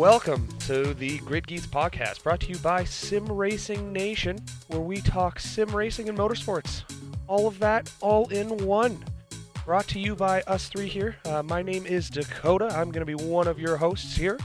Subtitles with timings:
[0.00, 4.38] welcome to the Grid Geeks podcast, brought to you by Sim Racing Nation,
[4.68, 6.84] where we talk sim racing and motorsports.
[7.26, 9.04] All of that, all in one.
[9.66, 11.16] Brought to you by us three here.
[11.26, 12.68] Uh, my name is Dakota.
[12.72, 14.38] I'm going to be one of your hosts here,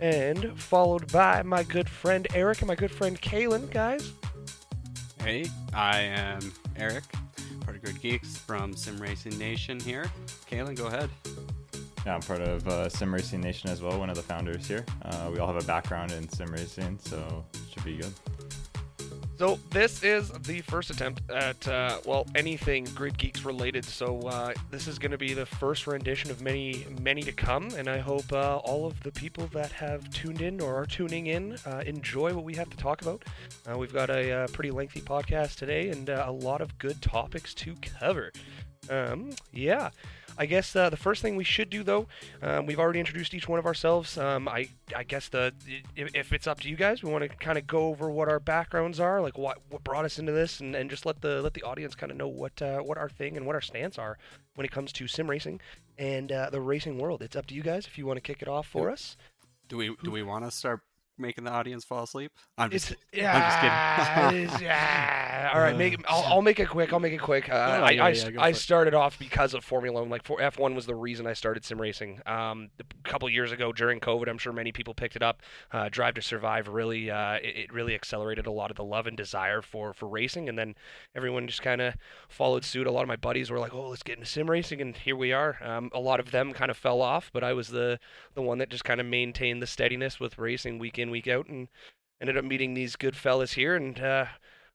[0.00, 3.70] and followed by my good friend Eric and my good friend Kalen.
[3.70, 4.12] Guys,
[5.24, 7.04] Hey, I am Eric,
[7.62, 10.12] part of Grid Geeks from Sim Racing Nation here.
[10.50, 11.08] Kaylin, go ahead.
[12.06, 14.86] Yeah, I'm part of uh, Sim Racing Nation as well, one of the founders here.
[15.02, 18.12] Uh, we all have a background in sim racing, so it should be good.
[19.40, 23.86] So this is the first attempt at uh, well anything Grid Geeks related.
[23.86, 27.68] So uh, this is going to be the first rendition of many, many to come,
[27.76, 31.28] and I hope uh, all of the people that have tuned in or are tuning
[31.28, 33.24] in uh, enjoy what we have to talk about.
[33.66, 37.54] Uh, we've got a uh, pretty lengthy podcast today and a lot of good topics
[37.54, 38.32] to cover.
[38.90, 39.90] Um, yeah.
[40.38, 42.06] I guess uh, the first thing we should do, though,
[42.42, 44.16] um, we've already introduced each one of ourselves.
[44.16, 45.52] Um, I, I guess the
[45.96, 48.28] if, if it's up to you guys, we want to kind of go over what
[48.28, 51.42] our backgrounds are, like what what brought us into this, and, and just let the
[51.42, 53.98] let the audience kind of know what uh, what our thing and what our stance
[53.98, 54.18] are
[54.54, 55.60] when it comes to sim racing
[55.98, 57.22] and uh, the racing world.
[57.22, 59.16] It's up to you guys if you want to kick it off for us.
[59.68, 60.80] Do we do we want to start
[61.20, 62.32] making the audience fall asleep?
[62.58, 63.26] I'm just It's kidding.
[63.26, 63.42] I'm
[64.46, 64.66] just kidding.
[64.66, 65.50] yeah.
[65.54, 66.92] All right, make it, I'll, I'll make it quick.
[66.92, 67.48] I'll make it quick.
[67.48, 70.10] Uh, Oh, I, yeah, I, yeah, I started off because of Formula One.
[70.10, 72.20] Like for F1 was the reason I started sim racing.
[72.26, 75.42] Um, a couple years ago during COVID, I'm sure many people picked it up.
[75.72, 79.06] Uh, Drive to Survive really, uh, it, it really accelerated a lot of the love
[79.06, 80.74] and desire for for racing, and then
[81.14, 81.94] everyone just kind of
[82.28, 82.86] followed suit.
[82.86, 85.16] A lot of my buddies were like, "Oh, let's get into sim racing," and here
[85.16, 85.58] we are.
[85.62, 87.98] Um, a lot of them kind of fell off, but I was the
[88.34, 91.46] the one that just kind of maintained the steadiness with racing week in week out,
[91.48, 91.68] and
[92.20, 94.26] ended up meeting these good fellas here, and uh,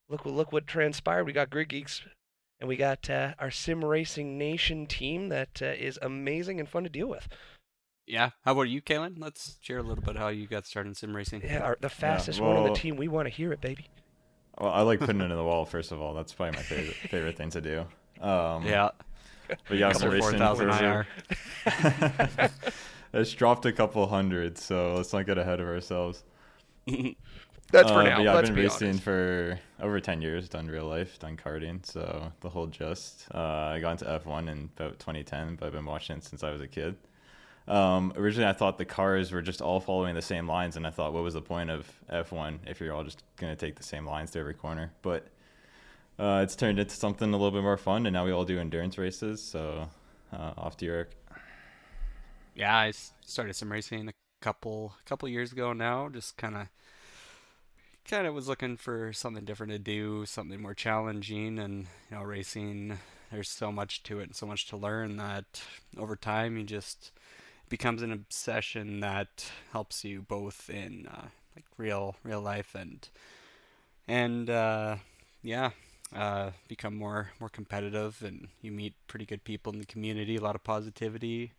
[0.10, 1.26] look look what transpired.
[1.26, 2.02] We got Grid Geeks,
[2.60, 6.84] and we got uh, our Sim Racing Nation team that uh, is amazing and fun
[6.84, 7.28] to deal with.
[8.08, 8.32] yeah.
[8.44, 9.16] How about you, Kaylin?
[9.18, 11.42] Let's share a little bit how you got started in sim racing.
[11.44, 12.98] Yeah, our, the fastest one on the team.
[12.98, 13.88] We want to hear it, baby.
[14.60, 16.14] Well, I like putting it in the wall, first of all.
[16.14, 17.86] That's probably my favorite favorite thing to do.
[18.22, 18.92] Um, Yeah.
[19.68, 20.40] But yeah, Couple sim four racing.
[20.40, 21.08] thousand those IR.
[21.68, 22.50] are-
[23.16, 26.24] it's dropped a couple hundred, so let's not get ahead of ourselves.
[27.72, 28.22] That's for Uh, now.
[28.22, 29.04] Yeah, I've been be racing honest.
[29.04, 33.26] for over 10 years, done real life, done karting, so the whole gist.
[33.34, 33.40] Uh,
[33.74, 36.62] I got into F1 in about 2010, but I've been watching it since I was
[36.62, 36.96] a kid.
[37.68, 40.92] Um, originally, I thought the cars were just all following the same lines, and I
[40.92, 43.84] thought, what was the point of F1 if you're all just going to take the
[43.84, 44.92] same lines to every corner?
[45.02, 45.28] But
[46.20, 48.60] uh, it's turned into something a little bit more fun, and now we all do
[48.60, 49.90] endurance races, so
[50.32, 51.10] uh, off to Eric.
[52.56, 52.94] Yeah, I
[53.26, 56.10] started sim racing a couple couple years ago now.
[56.10, 56.68] Just kind of
[58.08, 62.24] kind of was looking for something different to do, something more challenging, and you know,
[62.24, 63.00] racing.
[63.32, 65.64] There's so much to it and so much to learn that
[65.98, 67.12] over time you just
[67.70, 73.10] becomes an obsession that helps you both in uh, like real real life and
[74.08, 74.98] and uh,
[75.44, 75.72] yeah,
[76.16, 80.42] uh, become more more competitive and you meet pretty good people in the community, a
[80.42, 81.52] lot of positivity.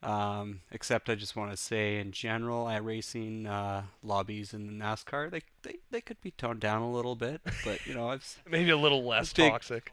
[0.00, 5.28] Um, except I just want to say in general, iRacing uh, lobbies in the NASCAR
[5.28, 8.70] they, they they could be toned down a little bit, but you know I've Maybe
[8.70, 9.92] a little less big- toxic.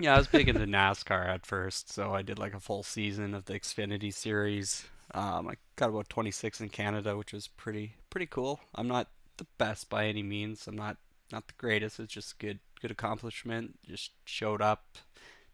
[0.00, 3.34] yeah I was big into NASCAR at first, so I did like a full season
[3.34, 4.84] of the Xfinity series.
[5.14, 8.58] Um, I got about 26 in Canada, which was pretty pretty cool.
[8.74, 9.06] I'm not
[9.36, 10.66] the best by any means.
[10.66, 10.96] I'm not
[11.30, 12.00] not the greatest.
[12.00, 13.78] It's just good good accomplishment.
[13.88, 14.96] Just showed up,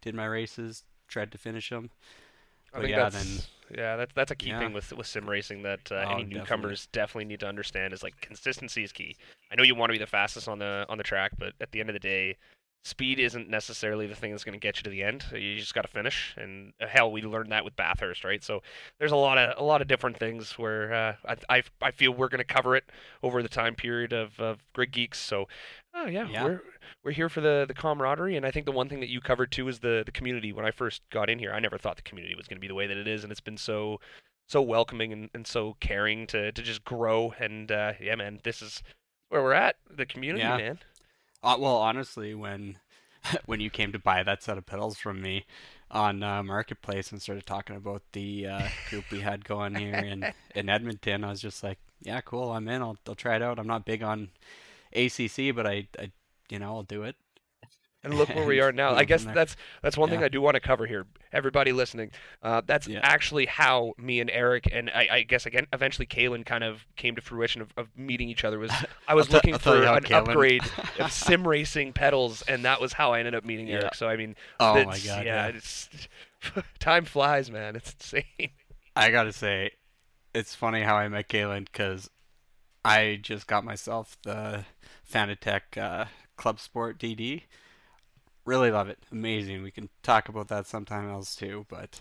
[0.00, 1.91] did my races, tried to finish them.
[2.72, 3.44] I But think yeah, that's then
[3.76, 4.58] yeah, that's that's a key Yeah.
[4.60, 8.02] thing with with sim racing that uh, Oh, any newcomers definitely need to understand is
[8.02, 9.16] like consistency is key.
[9.50, 11.72] I know you want to be the fastest on the on the track, but at
[11.72, 12.36] the end of the day,
[12.84, 15.25] speed isn't necessarily the thing that's going to get you to the end.
[15.32, 18.43] You just got to finish, and uh, hell, we learned that with Bathurst, right?
[18.43, 18.62] So
[18.98, 21.14] there's a lot of a lot of different things where uh,
[21.49, 22.84] I, I I feel we're going to cover it
[23.23, 25.19] over the time period of, of Grid Geeks.
[25.20, 25.46] So
[25.94, 26.44] oh yeah, Yeah.
[26.44, 26.62] we're
[27.05, 29.52] we're here for the the camaraderie, and I think the one thing that you covered
[29.52, 30.52] too is the the community.
[30.52, 32.69] When I first got in here, I never thought the community was going to be
[32.69, 34.00] the way that it is, and it's been so
[34.49, 37.32] so welcoming and, and so caring to to just grow.
[37.38, 38.82] And uh, yeah, man, this is
[39.28, 39.76] where we're at.
[39.88, 40.56] The community, Yeah.
[40.56, 40.78] man.
[41.42, 42.78] Uh, well, honestly, when
[43.46, 45.44] when you came to buy that set of pedals from me
[45.90, 50.32] on uh, marketplace and started talking about the uh, group we had going here in
[50.54, 52.82] in Edmonton, I was just like, "Yeah, cool, I'm in.
[52.82, 53.58] I'll I'll try it out.
[53.58, 54.30] I'm not big on
[54.94, 56.12] ACC, but I, I
[56.50, 57.16] you know, I'll do it."
[58.04, 58.94] And look where we are now.
[58.94, 61.06] I guess that's that's one thing I do want to cover here.
[61.32, 62.10] Everybody listening,
[62.43, 62.99] uh, that's Yeah.
[63.02, 67.14] actually how me and Eric and I, I guess again eventually Kalen kind of came
[67.14, 68.58] to fruition of, of meeting each other.
[68.58, 68.72] Was
[69.08, 70.62] I was I'll looking for an Kalen- upgrade
[70.99, 73.76] of sim racing pedals, and that was how I ended up meeting Yeah.
[73.82, 73.94] Eric.
[73.94, 75.46] So I mean, Oh my god, yeah, yeah.
[75.49, 75.88] it's
[76.81, 77.76] time flies, man.
[77.76, 78.50] It's insane.
[78.96, 79.70] I gotta say,
[80.34, 82.10] it's funny how I met Galen because
[82.84, 84.64] I just got myself the
[85.08, 86.06] Fanatec uh,
[86.37, 87.43] Club Sport DD.
[88.44, 88.98] Really love it.
[89.12, 89.62] Amazing.
[89.62, 91.64] We can talk about that sometime else too.
[91.68, 92.00] But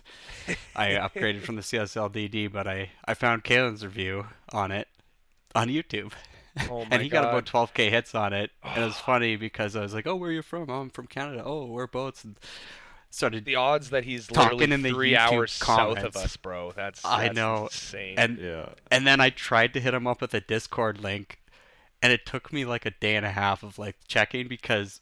[0.74, 4.88] I upgraded from the CSL DD, but I, I found Kalen's review on it
[5.54, 6.12] on YouTube.
[6.68, 7.22] Oh and he God.
[7.22, 8.50] got about 12k hits on it.
[8.64, 10.68] And it was funny because I was like, "Oh, where are you from?
[10.68, 11.42] Oh, I'm from Canada.
[11.44, 12.36] Oh, we're boats." And
[13.10, 16.72] started the odds that he's literally in the three YouTube hours south of us, bro.
[16.74, 17.64] That's, I know.
[17.64, 18.14] insane.
[18.18, 18.70] and Yeah.
[18.90, 21.38] and then I tried to hit him up with a Discord link,
[22.00, 25.01] and it took me like a day and a half of like checking because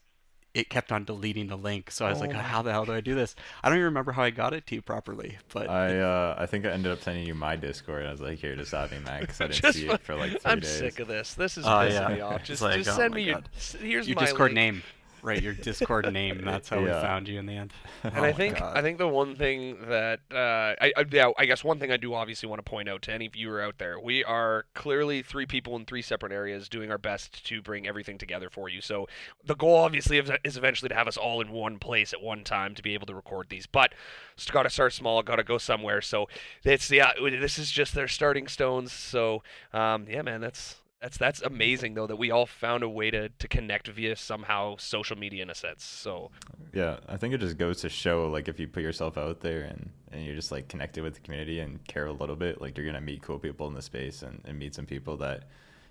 [0.55, 1.91] it kept on deleting the link.
[1.91, 3.37] So I was Oh like, how the hell do I do this?
[3.63, 6.47] I don't even remember how I got it to you properly, but I uh, I
[6.47, 8.05] think I ended up sending you my Discord.
[8.07, 10.01] I was like, here, just have me, man, because I didn't Just see fu- it
[10.03, 10.71] for like 3 I'm days.
[10.71, 11.35] sick of this.
[11.35, 12.09] This is Oh, pissing yeah.
[12.09, 12.43] me off.
[12.45, 13.35] Just, like, just oh send me your.
[13.37, 13.49] God.
[13.57, 14.55] s- Here's your my Discord link.
[14.55, 14.83] name,
[15.23, 15.41] right?
[15.43, 16.43] Your Discord name.
[16.45, 17.73] That's how we found you in the end.
[18.03, 18.77] And Oh I think God.
[18.77, 21.97] I think the one thing that uh, I, I yeah I guess one thing I
[21.99, 25.45] do obviously want to point out to any viewer out there, we are clearly three
[25.47, 28.81] people in three separate areas doing our best to bring everything together for you.
[28.81, 29.07] So
[29.45, 32.43] the goal obviously is, is eventually to have us all in one place at one
[32.43, 33.67] time to be able to record these.
[33.67, 33.93] But
[34.35, 36.01] it's got to start small, got to go somewhere.
[36.01, 36.29] So
[36.65, 38.93] it's yeah this is just their starting stones.
[38.93, 39.43] So
[39.73, 40.77] um, yeah man, that's.
[41.01, 44.77] That's that's amazing though that we all found a way to, to connect via somehow
[44.77, 45.83] social media in a sense.
[45.83, 46.31] So
[46.75, 49.63] Yeah, I think it just goes to show like if you put yourself out there
[49.63, 52.77] and, and you're just like connected with the community and care a little bit, like
[52.77, 55.45] you're gonna meet cool people in the space and, and meet some people that,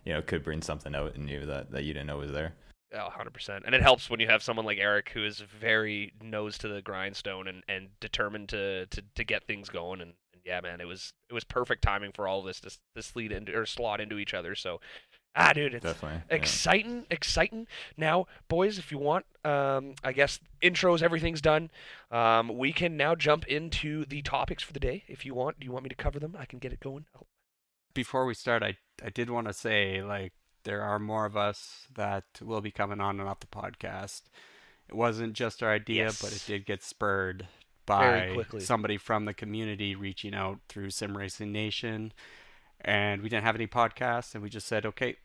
[0.06, 2.54] you know, could bring something out in you that, that you didn't know was there.
[2.92, 3.64] Yeah, hundred percent.
[3.66, 6.82] And it helps when you have someone like Eric who is very nose to the
[6.82, 10.02] grindstone and, and determined to, to, to get things going.
[10.02, 10.14] And
[10.50, 13.32] yeah, man, it was it was perfect timing for all of this to this lead
[13.32, 14.56] into or slot into each other.
[14.56, 14.82] So,
[15.36, 16.24] ah, dude, it's Definitely.
[16.32, 16.36] yeah.
[16.36, 17.68] exciting, exciting.
[17.96, 21.70] Now, boys, if you want, um, I guess intros, everything's done.
[22.12, 25.04] Um, we can now jump into the topics for the day.
[25.08, 26.36] If you want, do you want me to cover them?
[26.38, 27.06] I can get it going.
[27.16, 27.28] Oh,
[27.94, 31.88] before we start, I I did want to say like there are more of us
[31.96, 34.24] that will be coming on and off the podcast.
[34.88, 37.59] It wasn't just our idea, but it did get spurred Very
[37.90, 42.14] by somebody from the community reaching out through Sim Racing Nation,
[42.82, 45.18] and we didn't have any podcasts, and we just said, okay,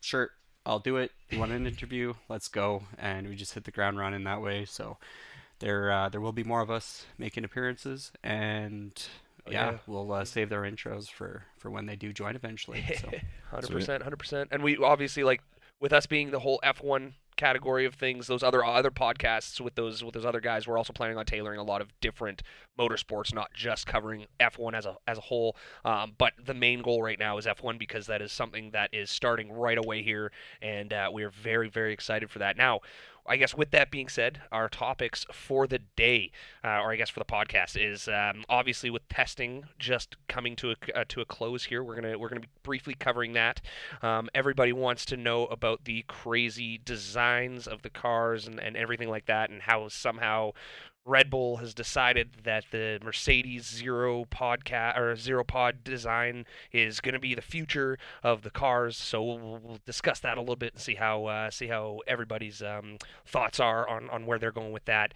[0.00, 0.30] sure,
[0.66, 1.12] I'll do it.
[1.30, 2.14] You want an interview?
[2.28, 4.64] Let's go, and we just hit the ground running that way.
[4.64, 4.98] So
[5.60, 8.92] there uh, there will be more of us making appearances, and
[9.48, 9.78] Oh, yeah, yeah.
[9.86, 12.84] we'll uh, save their intros for for when they do join eventually.
[13.00, 13.10] So
[13.50, 14.48] Hundred percent, hundred percent.
[14.50, 15.40] And we obviously like
[15.78, 19.74] with us being the whole F one category of things, those other other podcasts with
[19.74, 22.42] those with those other guys, we're also planning on tailoring a lot of different
[22.78, 25.56] motorsports, not just covering F one as a as a whole.
[25.84, 28.90] Um, but the main goal right now is F one because that is something that
[28.92, 32.56] is starting right away here, and uh, we are very very excited for that.
[32.56, 32.80] Now.
[33.28, 36.30] I guess with that being said, our topics for the day,
[36.64, 40.72] uh, or I guess for the podcast, is um, obviously with testing just coming to
[40.72, 41.82] a uh, to a close here.
[41.82, 43.60] We're gonna we're gonna be briefly covering that.
[44.02, 49.08] Um, everybody wants to know about the crazy designs of the cars and, and everything
[49.08, 50.52] like that, and how somehow
[51.06, 57.12] Red Bull has decided that the Mercedes Zero Podcast or Zero Pod design is going
[57.14, 58.96] to be the future of the cars.
[58.96, 62.00] So we'll, we'll- we'll discuss that a little bit and see how uh, see how
[62.06, 65.14] everybody's um, thoughts are on, on where they're going with that.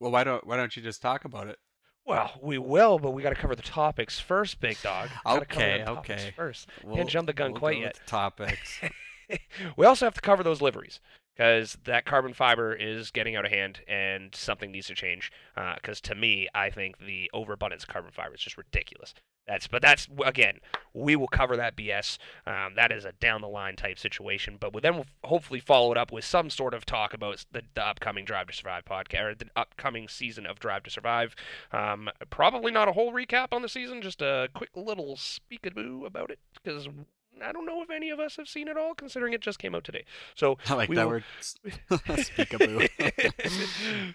[0.00, 1.58] well, why don't why don't you just talk about it?
[2.06, 5.10] Well, we will, but we got to cover the topics first, big dog.
[5.26, 6.32] Gotta cover Okay, okay.
[6.34, 7.98] First, We'll, can't jump the gun we'll quite go yet.
[7.98, 8.80] with Topics.
[9.76, 11.00] we also have to cover those liveries
[11.38, 15.30] because that carbon fiber is getting out of hand and something needs to change.
[15.76, 19.14] Because to me, I think the overabundance of carbon fiber is just ridiculous.
[19.46, 20.58] That's but that's again,
[20.92, 22.18] we will cover that BS.
[22.46, 24.58] Um, that is a down the line type situation.
[24.60, 27.86] But then we'll hopefully follow it up with some sort of talk about the, the
[27.86, 31.34] upcoming Drive to Survive podcast or the upcoming season of Drive to Survive.
[31.72, 36.30] Um, probably not a whole recap on the season, just a quick little speakaboo about
[36.30, 36.86] it because
[37.42, 39.74] I don't know if any of us have seen it all, considering it just came
[39.74, 40.04] out today.
[40.34, 41.24] So I like that will- word.
[41.90, 42.88] Speakaboo.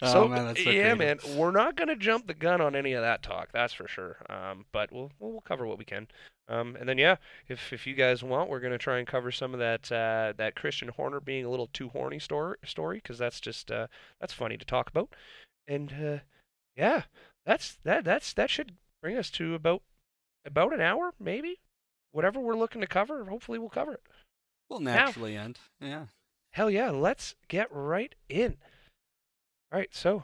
[0.00, 1.24] so oh man, that's so yeah, creative.
[1.24, 4.18] man, we're not gonna jump the gun on any of that talk, that's for sure.
[4.28, 6.08] Um, but we'll we'll we'll cover what we can.
[6.48, 7.16] Um, and then yeah,
[7.48, 10.56] if if you guys want, we're gonna try and cover some of that uh, that
[10.56, 13.86] Christian Horner being a little too horny story story because that's just uh,
[14.20, 15.14] that's funny to talk about.
[15.66, 16.18] And uh,
[16.76, 17.02] yeah,
[17.46, 19.82] that's that that's that should bring us to about
[20.44, 21.60] about an hour maybe.
[22.14, 24.02] Whatever we're looking to cover, hopefully we'll cover it.
[24.70, 25.58] We'll naturally end.
[25.80, 26.04] Yeah.
[26.52, 28.56] Hell yeah, let's get right in.
[29.72, 30.22] All right, so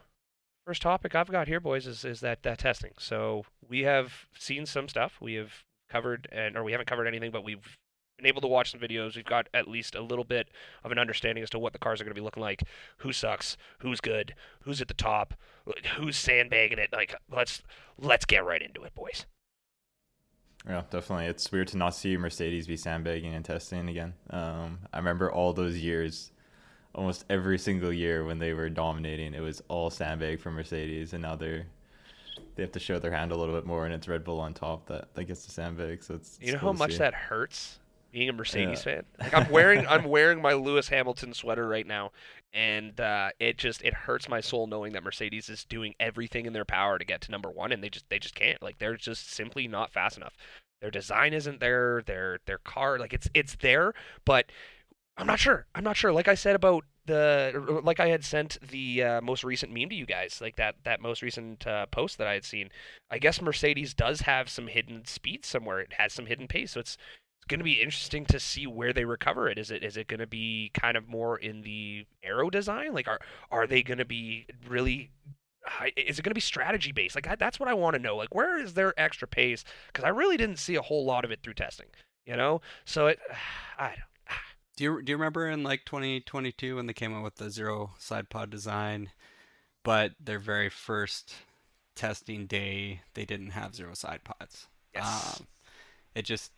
[0.64, 2.92] first topic I've got here, boys, is, is that, that testing.
[3.00, 5.16] So we have seen some stuff.
[5.20, 7.76] We have covered, and or we haven't covered anything, but we've
[8.16, 9.16] been able to watch some videos.
[9.16, 10.46] We've got at least a little bit
[10.84, 12.62] of an understanding as to what the cars are going to be looking like.
[12.98, 13.56] Who sucks?
[13.80, 14.36] Who's good?
[14.62, 15.34] Who's at the top?
[15.96, 16.92] Who's sandbagging it?
[16.92, 17.64] Like let's
[17.98, 19.26] let's get right into it, boys.
[20.68, 21.26] Yeah, definitely.
[21.26, 24.14] It's weird to not see Mercedes be sandbagging and testing again.
[24.28, 26.30] Um, I remember all those years,
[26.94, 31.22] almost every single year when they were dominating, it was all sandbag for Mercedes, and
[31.22, 31.66] now they're
[32.56, 34.54] they have to show their hand a little bit more, and it's Red Bull on
[34.54, 36.02] top that, that gets the sandbag.
[36.02, 36.98] So it's, it's You know cool how much see.
[36.98, 37.78] that hurts
[38.12, 39.02] being a Mercedes Yeah.
[39.02, 39.04] fan.
[39.18, 42.12] Like I'm wearing I'm wearing my Lewis Hamilton sweater right now,
[42.52, 46.52] and uh, it just it hurts my soul knowing that Mercedes is doing everything in
[46.52, 48.62] their power to get to number one, and they just they just can't.
[48.62, 50.36] Like they're just simply not fast enough.
[50.80, 52.02] Their design isn't there.
[52.06, 53.92] Their their car like it's it's there,
[54.24, 54.46] but
[55.16, 55.66] I'm not sure.
[55.74, 56.12] I'm not sure.
[56.12, 59.94] Like I said about the like I had sent the uh, most recent meme to
[59.94, 62.70] you guys, like that that most recent uh, post that I had seen.
[63.10, 65.80] I guess Mercedes does have some hidden speed somewhere.
[65.80, 66.96] It has some hidden pace, so it's
[67.40, 69.58] it's going to be interesting to see where they recover it.
[69.58, 72.92] Is it is it going to be kind of more in the aero design?
[72.92, 73.20] Like are
[73.50, 75.10] are they going to be really
[75.96, 77.14] is it going to be strategy based?
[77.14, 78.16] Like I, that's what I want to know.
[78.16, 79.64] Like where is their extra pace?
[79.86, 81.86] Because I really didn't see a whole lot of it through testing.
[82.26, 83.18] You know, so it
[83.78, 84.36] I don't.
[84.76, 87.92] Do you do you remember in like 2022 when they came out with the zero
[87.98, 89.10] side pod design,
[89.82, 91.34] but their very first
[91.94, 94.68] testing day they didn't have zero side pods.
[94.94, 95.38] Yes.
[95.38, 95.46] Um,
[96.14, 96.52] it just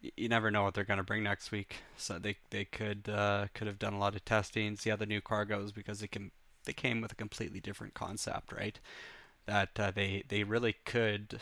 [0.00, 1.76] you never know what they're going to bring next week.
[1.96, 5.06] So they they could uh, could have done a lot of testing, see how the
[5.06, 6.30] new car goes because they can
[6.64, 8.78] they came with a completely different concept, right?
[9.46, 11.40] That uh, they they really could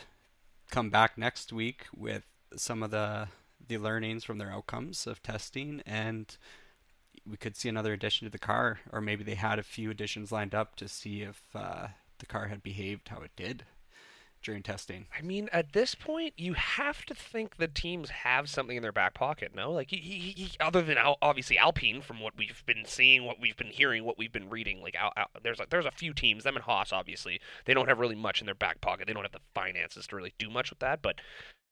[0.70, 2.24] come back next week with
[2.56, 3.28] some of the
[3.66, 6.36] the learnings from their outcomes of testing and
[7.28, 10.32] we could see another addition to the car or maybe they had a few additions
[10.32, 11.88] lined up to see if uh,
[12.18, 13.64] the car had behaved how it did
[14.42, 18.76] during testing I mean, at this point, you have to think the teams have something
[18.76, 19.52] in their back pocket.
[19.54, 23.24] No, like he, he, he, other than Al, obviously Alpine, from what we've been seeing,
[23.24, 24.80] what we've been hearing, what we've been reading.
[24.82, 27.88] Like Al, Al, there's a, there's a few teams, them and Haas, obviously, they don't
[27.88, 29.06] have really much in their back pocket.
[29.06, 31.16] They don't have the finances to really do much with that, but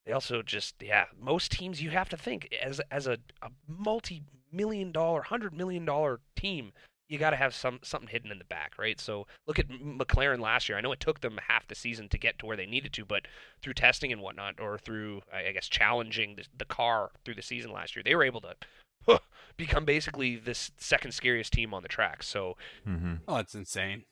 [0.04, 1.06] they also just yeah.
[1.20, 6.20] Most teams, you have to think as as a, a multi-million dollar, hundred million dollar
[6.36, 6.72] team.
[7.08, 9.00] You got to have some something hidden in the back, right?
[9.00, 10.76] So look at McLaren last year.
[10.76, 13.04] I know it took them half the season to get to where they needed to,
[13.04, 13.26] but
[13.62, 17.42] through testing and whatnot, or through I I guess challenging the, the car through the
[17.42, 18.54] season last year, they were able to
[19.06, 19.18] huh,
[19.56, 22.22] become basically this second scariest team on the track.
[22.22, 22.56] So
[22.88, 23.14] Mm-hmm.
[23.28, 24.04] oh it's insane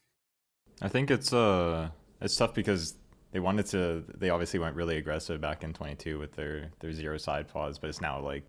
[0.82, 2.94] I think it's uh it's tough because
[3.32, 7.16] they wanted to they obviously went really aggressive back in 22 with their their zero
[7.18, 8.44] side pods, but it's now like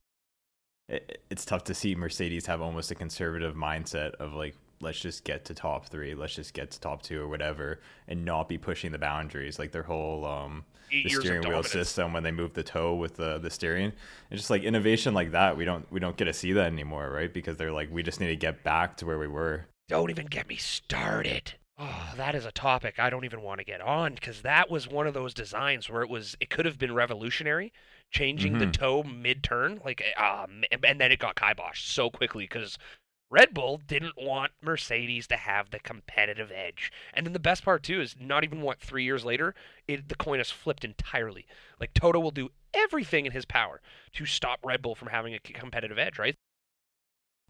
[0.87, 5.23] it, it's tough to see Mercedes have almost a conservative mindset of like let's just
[5.23, 8.57] get to top 3, let's just get to top 2 or whatever and not be
[8.57, 11.71] pushing the boundaries like their whole um the steering wheel dominance.
[11.71, 13.91] system when they move the toe with the the steering.
[14.29, 17.09] And just like innovation like that, we don't we don't get to see that anymore,
[17.09, 17.33] right?
[17.33, 19.65] Because they're like we just need to get back to where we were.
[19.87, 21.53] Don't even get me started.
[21.77, 24.87] Oh, that is a topic I don't even want to get on because that was
[24.87, 27.73] one of those designs where it was it could have been revolutionary,
[28.11, 28.73] changing the Mhm.
[28.73, 32.77] toe mid turn, like um, and then it got kiboshed so quickly because
[33.29, 36.91] Red Bull didn't want Mercedes to have the competitive edge.
[37.13, 39.55] And then the best part too is not even what three years later,
[39.87, 41.45] it the coin has flipped entirely.
[41.79, 43.81] Like Toto will do everything in his power
[44.13, 46.35] to stop Red Bull from having a competitive edge, right?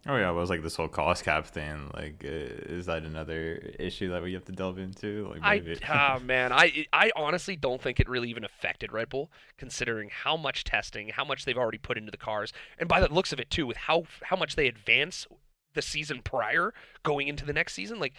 [0.08, 1.90] Oh yeah, it was like this whole cost cap thing.
[1.94, 5.30] Like, uh, is that another issue that we have to delve into?
[5.30, 5.80] Like, I maybe.
[5.90, 10.38] ah man, I I honestly don't think it really even affected Red Bull, considering how
[10.38, 13.40] much testing, how much they've already put into the cars, and by the looks of
[13.40, 15.26] it too, with how how much they advance
[15.74, 18.00] the season prior going into the next season.
[18.00, 18.14] Like,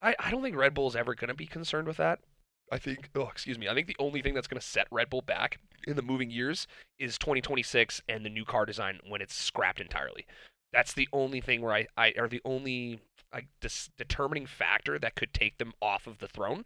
[0.00, 2.20] I I don't think Red Bull is ever going to be concerned with that.
[2.72, 5.10] I think oh excuse me, I think the only thing that's going to set Red
[5.10, 6.66] Bull back in the moving years
[6.98, 10.26] is 2026 and the new car design when it's scrapped entirely.
[10.72, 13.00] That's the only thing where I, I or the only
[13.32, 16.64] like dis- determining factor that could take them off of the throne.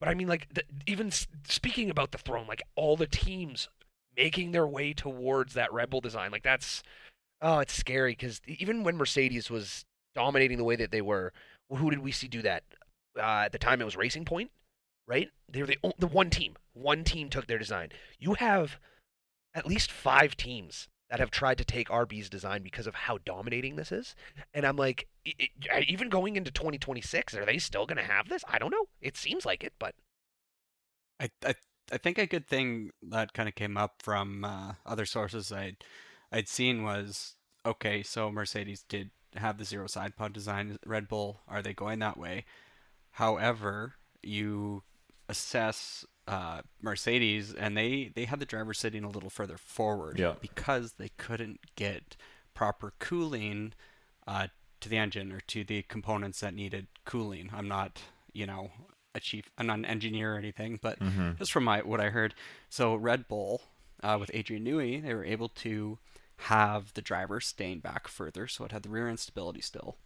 [0.00, 3.68] But I mean, like the, even s- speaking about the throne, like all the teams
[4.16, 6.82] making their way towards that Red Bull design, like that's
[7.42, 11.32] oh, it's scary because even when Mercedes was dominating the way that they were,
[11.68, 12.64] well, who did we see do that?
[13.18, 14.50] Uh, at the time, it was Racing Point,
[15.06, 15.30] right?
[15.48, 16.56] They were the the one team.
[16.74, 17.90] One team took their design.
[18.18, 18.78] You have
[19.54, 23.76] at least five teams that have tried to take RB's design because of how dominating
[23.76, 24.16] this is.
[24.52, 28.28] And I'm like, i i even going into 2026, are they still going to have
[28.28, 28.44] this?
[28.48, 28.86] I don't know.
[29.00, 29.94] It seems like it, but
[31.20, 31.54] I, I
[31.92, 35.76] I think a good thing that kind of came up from uh, other sources I'd
[36.32, 37.34] I'd seen was
[37.64, 40.76] okay, so Mercedes did have the zero side pod design.
[40.84, 42.44] Red Bull are they going that way?
[43.12, 44.82] However, you
[45.28, 50.34] assess uh, Mercedes, and they they had the driver sitting a little further forward Yeah.
[50.40, 52.16] because they couldn't get
[52.54, 53.72] proper cooling
[54.26, 54.48] uh,
[54.80, 57.50] to the engine or to the components that needed cooling.
[57.54, 58.00] I'm not,
[58.32, 58.70] you know,
[59.14, 62.10] a chief, I'm not an engineer or anything, but hmm just from my what I
[62.10, 62.34] heard.
[62.68, 63.62] So Red Bull
[64.02, 65.98] uh, with Adrian Newey, they were able to
[66.38, 69.96] have the driver stand back further, so it had the rear end stability still,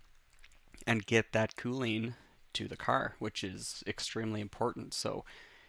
[0.86, 2.14] and get that cooling
[2.52, 4.92] to the car, which is extremely important.
[4.94, 5.24] So,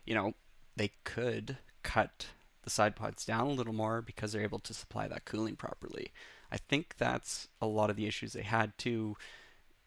[0.05, 0.33] you know,
[0.75, 2.27] they could cut
[2.63, 6.11] the side pods down a little more because they're able to supply that cooling properly.
[6.51, 9.15] I think that's a lot of the issues they had too,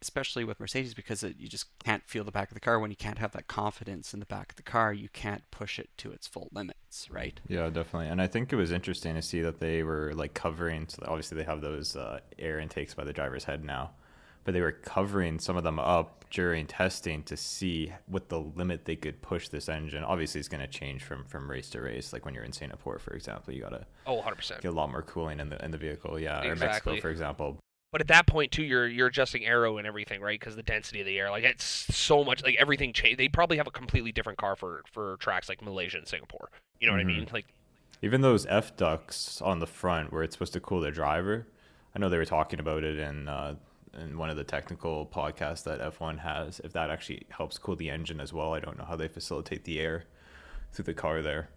[0.00, 2.90] especially with Mercedes, because it, you just can't feel the back of the car when
[2.90, 4.92] you can't have that confidence in the back of the car.
[4.92, 7.38] You can't push it to its full limits, right?
[7.48, 8.08] Yeah, definitely.
[8.08, 10.88] And I think it was interesting to see that they were like covering.
[10.88, 13.90] So obviously they have those uh, air intakes by the driver's head now,
[14.44, 18.84] but they were covering some of them up during testing to see what the limit
[18.84, 20.02] they could push this engine.
[20.04, 22.12] Obviously, it's going to change from from race to race.
[22.12, 24.60] Like when you're in Singapore, for example, you got to Oh, 100%.
[24.60, 26.18] get a lot more cooling in the in the vehicle.
[26.18, 26.92] Yeah, or Exactly.
[26.92, 27.58] Mexico, for example.
[27.92, 30.38] But at that point too, you're you're adjusting aero and everything, right?
[30.38, 33.20] Because the density of the air, like it's so much, like everything changed.
[33.20, 36.50] They probably have a completely different car for for tracks like Malaysia and Singapore.
[36.80, 37.28] You know what I mean?
[37.32, 37.46] Like,
[38.02, 41.46] Even those F ducts on the front where it's supposed to cool the driver,
[41.94, 43.54] I know they were talking about it in uh,
[44.02, 46.60] in one of the technical podcasts that F1 has.
[46.60, 49.64] If that actually helps cool the engine as well, I don't know how they facilitate
[49.64, 50.04] the air
[50.72, 51.48] through the car there.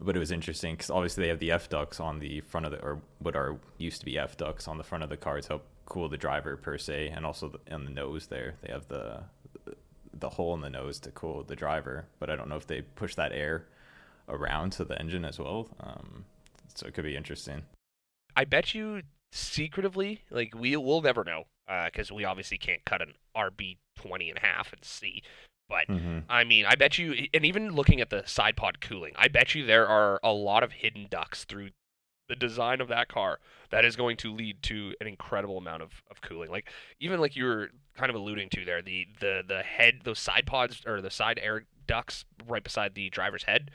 [0.00, 2.72] But it was interesting because obviously they have the F ducts on the front of
[2.72, 5.40] the, or what are used to be F ducts on the front of the car
[5.40, 8.72] to help cool the driver per se, and also the, on the nose there they
[8.72, 9.22] have the
[10.18, 12.06] the hole in the nose to cool the driver.
[12.18, 13.66] But I don't know if they push that air
[14.28, 15.68] around to the engine as well.
[15.80, 16.24] Um,
[16.74, 17.62] so it could be interesting.
[18.34, 19.02] I bet you
[19.36, 21.44] secretively, like we will never know,
[21.86, 25.22] because we obviously can't cut an RB twenty in half and see.
[25.68, 26.18] But Mm-hmm.
[26.28, 29.54] I mean, I bet you, and even looking at the side pod cooling, I bet
[29.54, 31.70] you there are a lot of hidden ducts through
[32.28, 33.38] the design of that car
[33.70, 36.50] that is going to lead to an incredible amount of, of cooling.
[36.50, 36.70] Like
[37.00, 40.46] even like you were kind of alluding to there, the the the head, those side
[40.46, 43.70] pods or the side air ducts right beside the driver's head.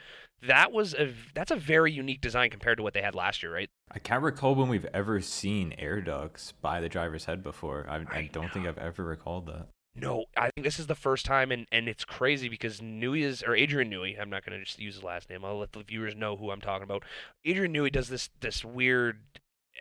[0.48, 3.54] That was a that's a very unique design compared to what they had last year,
[3.54, 3.70] right?
[3.92, 7.86] I can't recall when we've ever seen air ducts by the driver's head before.
[7.88, 8.66] I, I I don't think.
[8.66, 9.68] I've ever recalled that.
[9.94, 13.44] No, I think this is the first time, and, and it's crazy because Newey is
[13.44, 14.20] or Adrian Newey.
[14.20, 15.44] I'm not going to just use his last name.
[15.44, 17.04] I'll let the viewers know who I'm talking about.
[17.44, 19.20] Adrian Newey does this this weird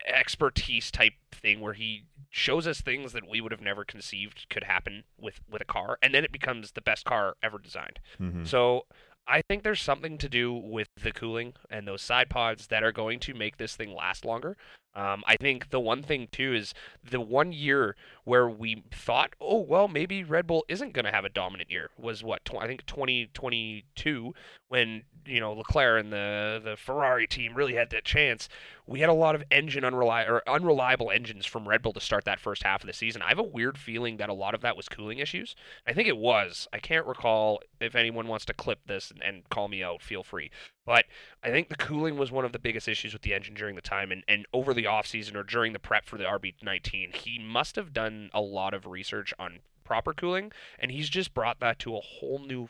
[0.07, 4.63] expertise type thing where he shows us things that we would have never conceived could
[4.63, 7.99] happen with with a car, and then it becomes the best car ever designed.
[8.19, 8.43] Mm-hmm.
[8.43, 8.85] So
[9.31, 12.91] I think there's something to do with the cooling and those side pods that are
[12.91, 14.57] going to make this thing last longer.
[14.93, 16.73] Um, I think the one thing too is
[17.03, 21.25] the one year where we thought, oh well, maybe Red Bull isn't going to have
[21.25, 24.33] a dominant year was what tw- I think 2022
[24.67, 28.49] when you know Leclerc and the the Ferrari team really had that chance.
[28.85, 32.25] We had a lot of engine unreliable or unreliable engines from Red Bull to start
[32.25, 33.21] that first half of the season.
[33.21, 35.55] I have a weird feeling that a lot of that was cooling issues.
[35.87, 36.67] I think it was.
[36.73, 40.01] I can't recall if anyone wants to clip this and, and call me out.
[40.01, 40.51] Feel free.
[40.85, 41.05] But
[41.43, 43.81] I think the cooling was one of the biggest issues with the engine during the
[43.81, 47.39] time, and, and over the off season or during the prep for the RB19, he
[47.39, 51.77] must have done a lot of research on proper cooling, and he's just brought that
[51.79, 52.67] to a whole new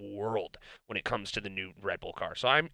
[0.00, 2.34] world when it comes to the new Red Bull car.
[2.34, 2.70] So I'm,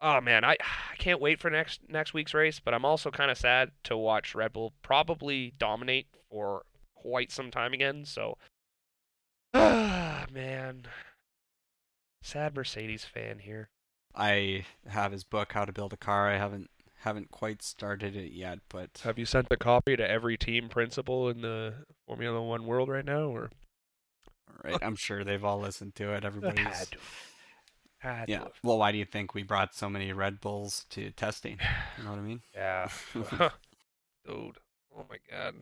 [0.00, 0.56] oh man, I
[0.92, 3.96] I can't wait for next next week's race, but I'm also kind of sad to
[3.96, 6.62] watch Red Bull probably dominate for
[6.96, 8.04] quite some time again.
[8.04, 8.36] So,
[9.54, 10.86] ah man,
[12.22, 13.68] sad Mercedes fan here.
[14.18, 16.28] I have his book, How to Build a Car.
[16.28, 16.68] I haven't
[17.02, 21.28] haven't quite started it yet, but Have you sent a copy to every team principal
[21.28, 21.74] in the
[22.06, 23.50] Formula One world right now, or
[24.64, 26.24] right, I'm sure they've all listened to it.
[26.24, 26.98] Everybody's had to,
[27.98, 28.38] had yeah.
[28.40, 28.50] to.
[28.64, 31.58] Well, why do you think we brought so many Red Bulls to testing?
[31.98, 32.40] You know what I mean?
[32.54, 32.88] Yeah.
[33.14, 34.58] Dude.
[34.96, 35.54] Oh my god.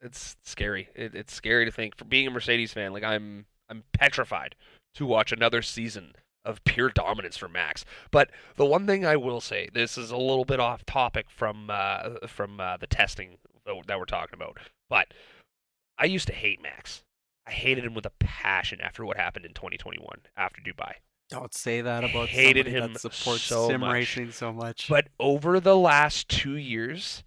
[0.00, 0.88] It's scary.
[0.94, 4.54] It, it's scary to think for being a Mercedes fan, like I'm I'm petrified
[4.94, 6.12] to watch another season
[6.48, 7.84] of pure dominance for Max.
[8.10, 11.68] But the one thing I will say, this is a little bit off topic from
[11.70, 14.58] uh, from uh, the testing that we're talking about.
[14.88, 15.08] But
[15.98, 17.04] I used to hate Max.
[17.46, 20.94] I hated him with a passion after what happened in 2021 after Dubai.
[21.30, 23.92] Don't say that about Hated him that supports so sim much.
[23.92, 24.88] racing so much.
[24.88, 27.22] But over the last two years,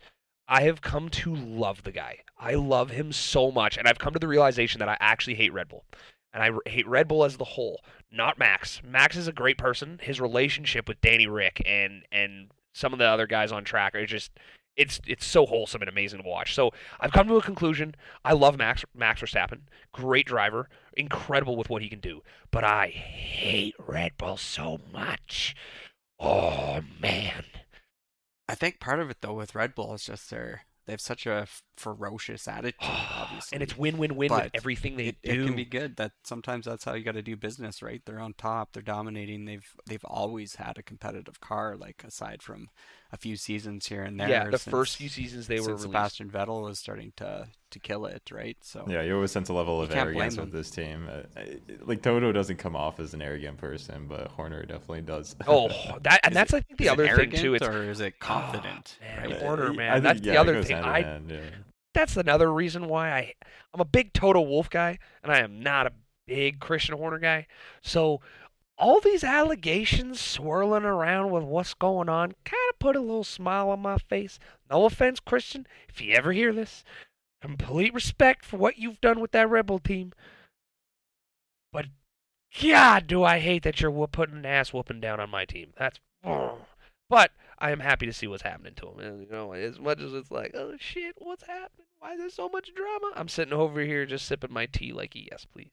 [0.47, 2.19] I have come to love the guy.
[2.39, 5.53] I love him so much, and I've come to the realization that I actually hate
[5.53, 5.85] Red Bull,
[6.33, 8.81] and I hate Red Bull as the whole, not Max.
[8.83, 9.99] Max is a great person.
[10.01, 14.05] His relationship with Danny Ric and and some of the other guys on track are
[14.05, 14.31] just.
[14.77, 16.55] It's it's so wholesome and amazing to watch.
[16.55, 17.93] So I've come to a conclusion.
[18.23, 22.21] I love Max Max Verstappen, great driver, incredible with what he can do.
[22.51, 25.55] But I hate Red Bull so much.
[26.19, 27.43] Oh man.
[28.47, 31.25] I think part of it though with Red Bull is just their they have such
[31.25, 33.55] a ferocious attitude, obviously.
[33.55, 35.31] and it's win-win-win with everything they it, do.
[35.31, 35.97] it can be good.
[35.97, 38.01] That sometimes that's how you got to do business, right?
[38.05, 39.45] They're on top, they're dominating.
[39.45, 42.69] They've they've always had a competitive car, like aside from
[43.13, 44.29] a few seasons here and there.
[44.29, 45.83] yeah, the since- first few seasons they were since released.
[45.83, 48.57] Sebastian Vettel was starting to to kill it, right?
[48.61, 51.07] So Yeah, you always sense a level of arrogance with this team.
[51.09, 51.41] Uh,
[51.85, 55.35] like Toto doesn't come off as an arrogant person, but Horner definitely does.
[55.47, 55.69] Oh,
[56.01, 57.55] that and that's it- I think the other thing too.
[57.55, 58.97] arrogant It's or is it confident?
[59.01, 59.39] man, right?
[59.41, 60.75] Horner, I man, think, that's the yeah, it other thing.
[60.77, 61.39] hand I- hand, yeah.
[61.93, 63.33] that's another reason why I
[63.73, 65.91] I'm a big Toto Wolff guy and I am not a
[66.27, 67.47] big Christian Horner guy.
[67.81, 68.19] So
[68.81, 73.69] all these allegations swirling around with what's going on kind of put a little smile
[73.69, 74.39] on my face.
[74.71, 76.83] No offense, Christian, if you ever hear this,
[77.41, 80.13] complete respect for what you've done with that Rebel team.
[81.71, 81.85] But
[82.59, 85.73] God, do I hate that you're putting an ass whooping down on my team.
[85.77, 85.99] That's
[87.09, 89.21] but I am happy to see what's happening to him.
[89.21, 91.85] You know, as much as it's like, oh shit, what's happening?
[91.99, 93.11] Why is there so much drama?
[93.15, 95.69] I'm sitting over here just sipping my tea like, yes, please.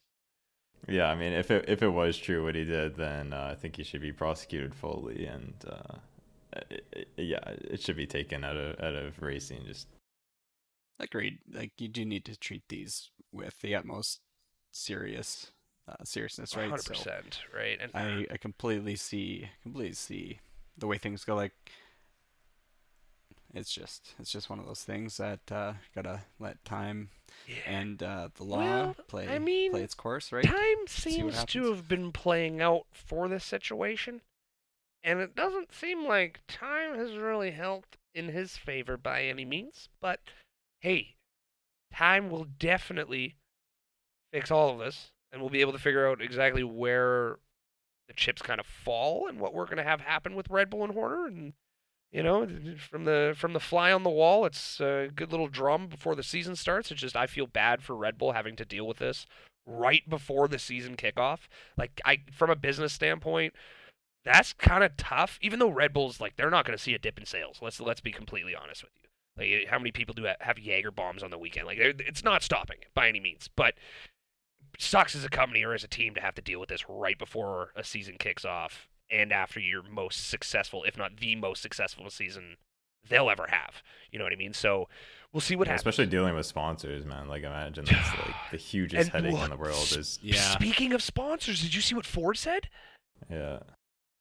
[0.87, 3.55] Yeah, I mean, if it if it was true what he did, then uh, I
[3.55, 5.97] think he should be prosecuted fully, and uh,
[6.71, 9.65] it, it- yeah, it should be taken out of out of racing.
[9.67, 9.89] Just
[11.01, 11.39] Agreed.
[11.53, 14.21] Like you do need to treat these with the utmost
[14.73, 15.53] serious
[15.89, 16.71] uh, seriousness, right?
[16.71, 17.05] 100%, So
[17.57, 17.79] right?
[17.81, 20.41] And I, I completely see completely see
[20.77, 21.35] the way things go.
[21.35, 21.53] Like
[23.55, 27.11] it's just it's just one of those things that uh, gotta let time
[27.47, 27.57] yeah.
[27.67, 30.45] and uh, the law Well, play I mean, play its course, right?
[30.45, 34.21] time seems to have been playing out for this situation,
[35.03, 39.89] and it doesn't seem like time has really helped in his favor by any means.
[40.01, 40.21] But
[40.81, 41.15] hey,
[41.93, 43.37] time will definitely
[44.33, 47.39] fix all of this, and we'll be able to figure out exactly where
[48.09, 50.85] the chips kind of fall and what we're going to have happen with Red Bull
[50.85, 51.53] and Horner and
[52.13, 52.49] you know
[52.91, 56.23] from the from the fly on the wall it's a good little drum before the
[56.23, 56.91] season starts.
[56.91, 59.27] It's just I feel bad for Red Bull having to deal with this
[59.67, 61.41] right before the season kickoff.
[61.77, 63.55] Like I from a business standpoint
[64.25, 65.39] that's kind of tough.
[65.41, 67.81] Even though Red Bull's like they're not going to see a dip in sales let's
[67.81, 69.09] let's be completely honest with you.
[69.37, 71.67] Like how many people do ha- have Jaeger bombs on the weekend?
[71.67, 73.75] Like it's not stopping by any means but
[74.79, 77.19] sucks as a company or as a team to have to deal with this right
[77.19, 82.09] before a season kicks off and after your most successful, if not the most successful
[82.11, 82.57] season
[83.09, 83.83] they'll ever have.
[84.11, 84.53] You know what I mean?
[84.53, 84.89] So
[85.33, 85.81] we'll see what Yeah, happens.
[85.87, 87.29] especially dealing with sponsors, man.
[87.29, 89.93] Like imagine that's like the hugest And headache what- in the world.
[89.97, 90.37] Is Yeah.
[90.51, 92.69] Speaking of sponsors, did you see what Ford said?
[93.31, 93.61] yeah,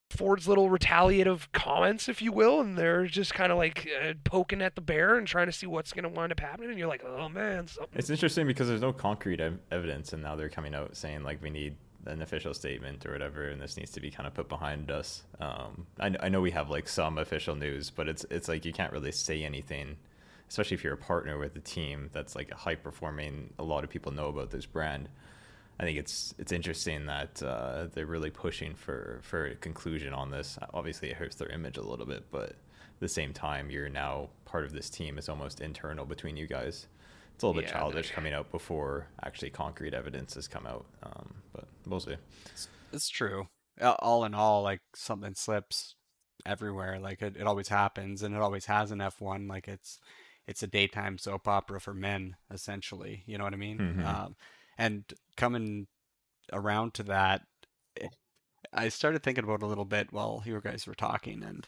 [0.09, 4.61] Ford's little retaliative comments, if you will, and they're just kind of like uh, poking
[4.61, 6.69] at the bear and trying to see what's going to wind up happening.
[6.69, 7.91] And you're like, oh man, something.
[7.93, 11.41] it's interesting because there's no concrete ev- evidence, and now they're coming out saying like
[11.43, 14.49] we need an official statement or whatever, and this needs to be kind of put
[14.49, 15.23] behind us.
[15.39, 18.73] Um, I, I know we have like some official news, but it's it's like you
[18.73, 19.97] can't really say anything,
[20.49, 23.53] especially if you're a partner with a team that's like a high performing.
[23.59, 25.09] A lot of people know about this brand.
[25.79, 30.31] I think it's it's interesting that uh, they're really pushing for for a conclusion on
[30.31, 30.57] this.
[30.73, 32.55] Obviously, it hurts their image a little bit, but at
[32.99, 35.17] the same time, you're now part of this team.
[35.17, 36.87] It's almost internal between you guys.
[37.35, 40.85] It's a little bit childish coming out before actually concrete evidence has come out.
[41.03, 41.35] Um,
[41.89, 42.15] we'll see.
[42.45, 43.47] It's, it's true.
[43.81, 45.95] All in all, like something slips
[46.45, 46.99] everywhere.
[46.99, 49.47] Like it, it always happens, and it always has an F1.
[49.49, 49.99] Like it's
[50.47, 53.23] it's a daytime soap opera for men, essentially.
[53.25, 53.77] You know what I mean?
[53.77, 54.05] Mhm.
[54.05, 54.35] Um,
[54.77, 55.03] and
[55.35, 55.87] coming
[56.53, 57.43] around to that,
[58.73, 61.67] I started thinking about it a little bit while you guys were talking, and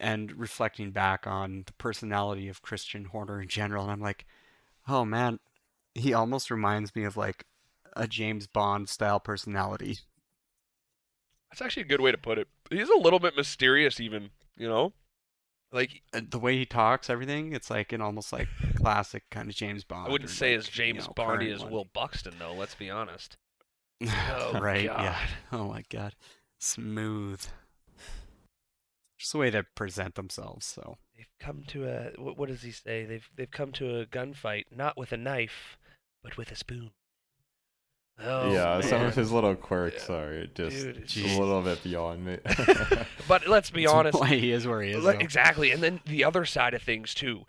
[0.00, 4.26] and reflecting back on the personality of Christian Horner in general, and I'm like,
[4.86, 5.40] oh man,
[5.94, 7.44] he almost reminds me of like
[7.96, 9.98] a James Bond style personality.
[11.50, 12.48] That's actually a good way to put it.
[12.70, 14.30] He's a little bit mysterious, even.
[14.56, 14.92] You know,
[15.72, 19.54] like uh, the way he talks, everything, it's like an almost like classic kind of
[19.54, 20.08] James Bond.
[20.08, 21.72] I wouldn't say like, as James you know, Bondy as one.
[21.72, 22.54] Will Buxton, though.
[22.54, 23.36] Let's be honest.
[24.30, 24.86] Oh, right?
[24.86, 25.02] God.
[25.02, 25.18] Yeah.
[25.52, 26.14] Oh my god,
[26.60, 27.44] smooth.
[29.18, 30.66] Just the way they present themselves.
[30.66, 33.04] So They've come to a what, what does he say?
[33.04, 35.76] They've they've come to a gunfight not with a knife,
[36.22, 36.92] but with a spoon.
[38.20, 40.16] Oh, yeah, some of his little quirks Yeah.
[40.16, 42.38] are just Dude, a little bit beyond me.
[43.28, 44.18] But let's be That's honest.
[44.20, 45.04] why he is where he is.
[45.04, 45.10] though.
[45.10, 47.44] exactly, and then the other side of things too.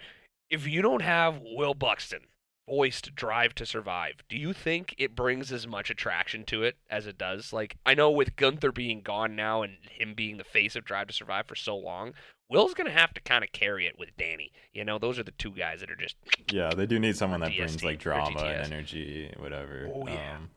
[0.49, 2.21] If you don't have Will Buxton
[2.67, 7.07] voiced Drive to Survive, do you think it brings as much attraction to it as
[7.07, 7.53] it does?
[7.53, 11.07] Like I know with Guenther being gone now and him being the face of Drive
[11.07, 12.13] to Survive for so long,
[12.49, 14.51] Will's gonna have to kind of carry it with Danny.
[14.73, 16.15] You know, those are the two guys that are just
[16.51, 19.89] yeah, they do need someone Or that brings like drama and energy, whatever.
[19.93, 20.35] Oh, yeah.
[20.37, 20.49] Um,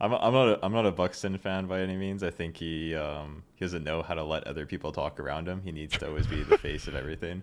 [0.00, 2.22] I'm, I'm not a, I'm not a Buxton fan by any means.
[2.22, 5.62] I think he um, he doesn't know how to let other people talk around him.
[5.62, 7.42] He needs to always be the face of everything.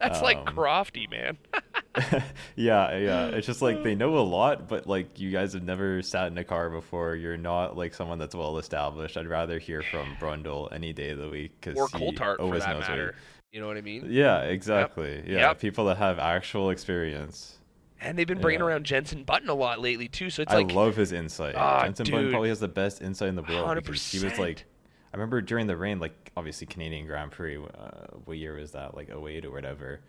[0.00, 1.38] That's like Um, crofty, man.
[2.56, 3.26] yeah, yeah.
[3.28, 6.36] It's just like they know a lot, but like you guys have never sat in
[6.36, 7.14] a car before.
[7.16, 9.16] You're not like someone that's well established.
[9.16, 12.42] I'd rather hear from Brundle any day of the week because or he Coulthard for
[12.42, 13.14] always that knows what he- matter.
[13.52, 14.06] You know what I mean?
[14.10, 15.22] Yeah, exactly.
[15.26, 15.60] Yeah, Yep.
[15.60, 17.55] people that have actual experience.
[18.00, 18.66] And they've been bringing Yeah.
[18.66, 20.30] around Jensen Button a lot lately too.
[20.30, 21.54] So it's I like love his insight.
[21.56, 24.64] Ah, Jensen Button probably has the best insight in the world because he was like,
[25.12, 27.56] I remember during the rain, like obviously Canadian Grand Prix.
[27.56, 28.94] Uh, what year was that?
[28.94, 30.00] Like 08 or whatever.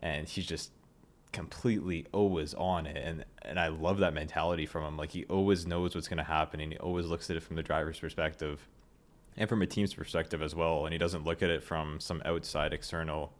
[0.00, 0.72] And he's just
[1.32, 4.96] completely always on it, and and I love that mentality from him.
[4.98, 7.56] Like he always knows what's going to happen, and he always looks at it from
[7.56, 8.68] the driver's perspective,
[9.36, 10.84] and from a team's perspective as well.
[10.84, 13.32] And he doesn't look at it from some outside external.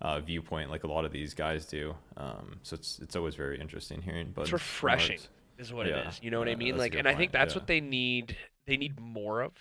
[0.00, 3.58] Uh, viewpoint like a lot of these guys do, um, so it's it's always very
[3.58, 4.30] interesting hearing.
[4.34, 5.18] But it's refreshing,
[5.58, 6.00] is what Yeah.
[6.00, 6.20] it is.
[6.22, 6.76] You know what I mean?
[6.76, 7.60] Like, and I think that's yeah.
[7.60, 8.36] what they need.
[8.66, 9.52] They need more of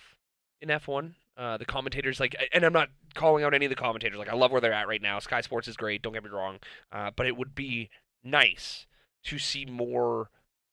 [0.62, 1.14] in F1.
[1.38, 4.18] Uh, the commentators, like, and I'm not calling out any of the commentators.
[4.18, 5.20] Like, I love where they're at right now.
[5.20, 6.02] Sky Sports is great.
[6.02, 6.60] Don't get me wrong.
[6.92, 7.90] Uh, but it would be
[8.24, 8.88] nice
[9.26, 10.30] to see more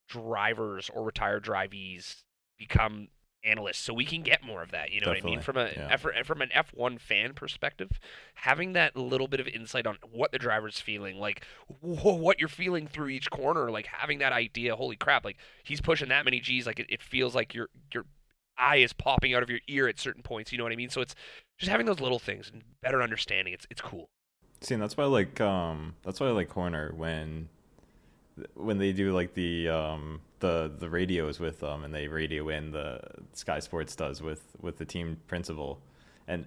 [0.08, 2.22] drivers or retired drivees
[2.58, 3.08] become
[3.44, 4.90] analysts, so we can get more of that.
[4.92, 5.40] You know what I mean?
[5.40, 6.22] From a Definitely, yeah.
[6.22, 8.00] From an F1 fan perspective,
[8.34, 11.44] having that little bit of insight on what the driver's feeling, like
[11.80, 14.76] wh- what you're feeling through each corner, like having that idea.
[14.76, 15.24] Holy crap!
[15.24, 18.04] Like he's pushing that many G's, like it, it feels like your your
[18.58, 20.52] eye is popping out of your ear at certain points.
[20.52, 20.90] You know what I mean?
[20.90, 21.14] So it's
[21.58, 23.54] just having those little things and better understanding.
[23.54, 24.08] It's it's cool.
[24.60, 27.48] See, and that's why I like um that's why I like Horner when
[28.54, 32.70] when they do like the um the the radios with them and they radio in
[32.72, 33.00] the
[33.32, 35.80] Sky Sports does with with the team principal
[36.26, 36.46] and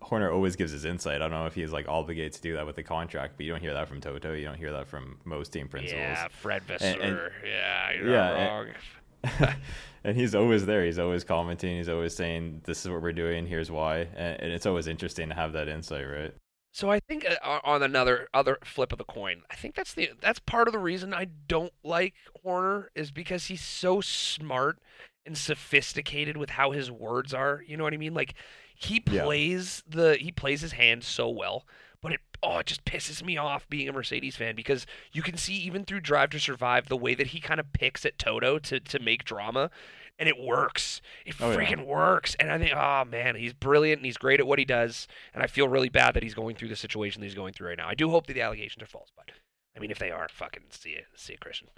[0.00, 1.16] Horner always gives his insight.
[1.16, 3.52] I don't know if he's like obligated to do that with the contract, but you
[3.52, 4.32] don't hear that from Toto.
[4.32, 6.00] You don't hear that from most team principals.
[6.00, 6.86] Yeah, Fred Vasseur.
[6.86, 9.54] And- and- yeah, you're Yeah, not and- wrong.
[10.04, 10.84] and he's always there.
[10.84, 11.76] He's always commenting.
[11.78, 13.46] He's always saying, "This is what we're doing.
[13.46, 16.34] Here's why." And it's always interesting to have that insight, right?
[16.74, 20.10] So I think uh, on- another other flip of the coin, I think that's the
[20.20, 24.78] that's part of the reason I don't like Horner is because he's so smart
[25.24, 27.62] and sophisticated with how his words are.
[27.66, 28.14] You know what I mean?
[28.14, 28.34] Like
[28.74, 29.22] he Yeah.
[29.22, 31.64] plays the he plays his hand so well,
[32.02, 35.36] but it oh it just pisses me off being a Mercedes fan because you can
[35.36, 38.58] see even through Drive to Survive the way that he kind of picks at Toto
[38.58, 39.70] to to make drama.
[40.18, 41.00] And it works.
[41.26, 41.56] It Oh, yeah.
[41.56, 42.36] freaking works.
[42.38, 45.08] And I think, oh man, he's brilliant and he's great at what he does.
[45.34, 47.68] And I feel really bad that he's going through the situation that he's going through
[47.68, 47.88] right now.
[47.88, 49.32] I do hope that the allegations are false, but
[49.76, 51.68] I mean, if they are, fucking see it, see it, Christian.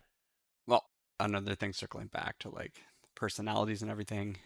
[0.66, 0.84] Well,
[1.18, 2.74] another thing circling back to like
[3.14, 4.36] personalities and everything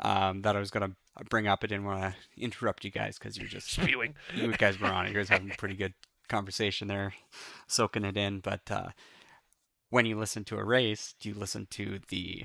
[0.00, 0.92] um, that I was gonna
[1.30, 1.60] bring up.
[1.62, 4.14] I didn't want to interrupt you guys because you're just Spewing.
[4.34, 5.06] you guys were on.
[5.06, 5.08] it.
[5.10, 5.94] You guys having a pretty good
[6.28, 7.14] conversation there,
[7.68, 8.40] soaking it in.
[8.40, 8.88] But uh,
[9.88, 12.44] when you listen to a race, do you listen to the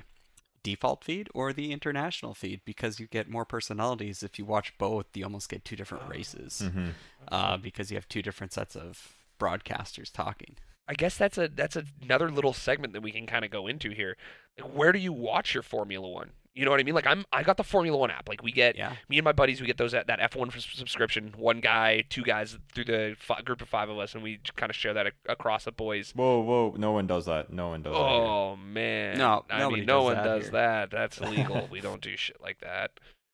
[0.69, 2.59] default feed or the international feed?
[2.65, 4.23] Because you get more personalities.
[4.23, 6.89] If you watch both, you almost get two different races Mm-hmm.
[7.29, 10.55] uh, because you have two different sets of broadcasters talking.
[10.87, 13.89] I guess that's a that's another little segment that we can kind of go into
[13.91, 14.17] here.
[14.59, 16.31] Like, where do you watch your Formula One?
[16.55, 16.95] You know what I mean?
[16.95, 18.29] Like, I'm I got the Formula One app.
[18.29, 18.93] Like, we get Yeah.
[19.09, 21.33] me and my buddies, we get those at that F1 s- subscription.
[21.37, 24.69] One guy, two guys through the fi- group of five of us, and we kind
[24.69, 26.13] of share that ac- across the boys.
[26.15, 26.73] Whoa, whoa!
[26.77, 27.51] No one does that.
[27.51, 27.99] No one does that.
[27.99, 30.51] Oh man, No, I nobody mean, no does one that does here.
[30.53, 30.91] that.
[30.91, 31.67] That's illegal.
[31.69, 32.91] we don't do shit like that.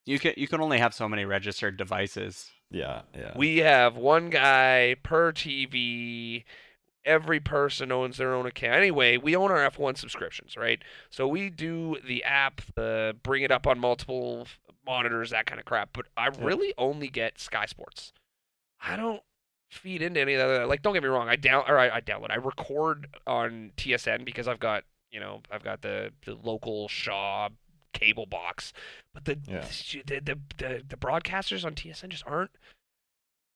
[0.07, 2.49] You can you can only have so many registered devices.
[2.71, 3.33] Yeah, yeah.
[3.35, 6.43] We have one guy per TV.
[7.03, 8.75] Every person owns their own account.
[8.75, 10.81] Anyway, we own our F1 subscriptions, right?
[11.09, 14.47] So we do the app, the bring it up on multiple
[14.85, 15.89] monitors, that kind of crap.
[15.93, 18.13] But I really only get Sky Sports.
[18.83, 19.21] I don't
[19.71, 20.67] feed into any of that.
[20.67, 20.81] like.
[20.81, 21.27] Don't get me wrong.
[21.29, 22.29] I down or I, I download.
[22.31, 27.49] I record on TSN because I've got you know I've got the the local Shaw
[27.93, 28.73] cable box.
[29.13, 29.65] But the Yeah.
[30.05, 32.51] the, the the the broadcasters on TSN just aren't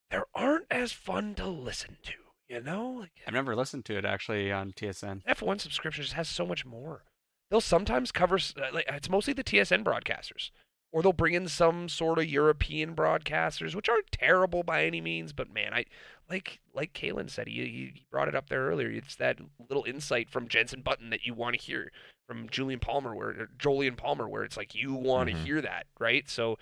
[0.10, 2.14] they aren't as fun to listen to.
[2.48, 5.24] You know, like I've never listened to it actually on TSN.
[5.28, 7.04] F1 subscription just has so much more.
[7.50, 10.52] They'll sometimes cover uh, like it's mostly the TSN broadcasters,
[10.92, 15.34] or they'll bring in some sort of European broadcasters, which aren't terrible by any means.
[15.34, 15.86] But man, I
[16.30, 18.90] like like Kalen said, he, he brought it up there earlier.
[18.92, 21.92] It's that little insight from Jensen Button that you want to hear
[22.28, 25.44] from Julian Palmer, where or Jolyon Palmer, where it's like you want to Mhm.
[25.44, 26.30] hear that, right?
[26.30, 26.58] So.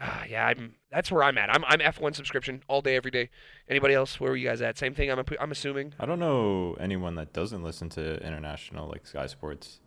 [0.00, 0.74] Uh, yeah, I'm.
[0.92, 1.50] That's where I'm at.
[1.52, 1.64] I'm.
[1.66, 3.30] I'm F1 subscription all day, every day.
[3.68, 4.20] Anybody else?
[4.20, 4.78] Where are you guys at?
[4.78, 5.10] Same thing.
[5.10, 5.22] I'm.
[5.40, 5.94] I'm assuming.
[5.98, 9.80] I don't know anyone that doesn't listen to international like Sky Sports.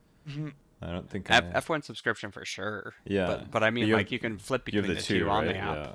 [0.84, 1.28] I don't think.
[1.30, 2.94] F- I, F1 subscription for sure.
[3.06, 5.02] yeah, But but I mean you have- like you can flip you between have the,
[5.02, 5.54] the two, two, on right?
[5.54, 5.78] the app.
[5.78, 5.94] Yeah.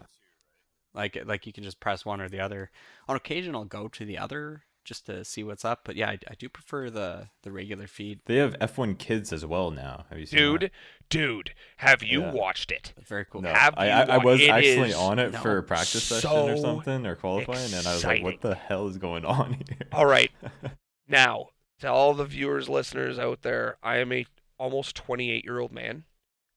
[0.95, 2.71] Like like you can just press one or the other.
[3.09, 5.81] On occasion I'll go to the other just to see what's up.
[5.85, 8.21] But yeah, I, I do prefer the the regular feed.
[8.27, 10.07] They have F1 Kids as well now.
[10.09, 10.71] Have you seen Dude, that?
[11.09, 12.33] Dude, have you Yeah.
[12.33, 12.93] watched it?
[13.07, 13.43] Very cool.
[13.43, 15.59] No, Have I, you I, I wa- was it actually is on it no, for
[15.59, 18.51] a practice session or so something or qualifying, and I was like, "What exciting.
[18.51, 20.31] the hell is going on here?" All right.
[21.09, 24.27] Now, to all the viewers, listeners out there, I am a
[24.59, 26.05] almost 28 year old man,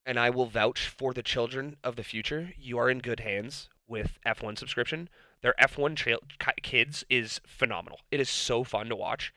[0.06, 2.54] and I will vouch for the children of the future.
[2.58, 5.08] You are in good hands with F1 subscription.
[5.42, 8.00] Their F1 trail, ki- kids is phenomenal.
[8.12, 9.32] It is so fun to watch.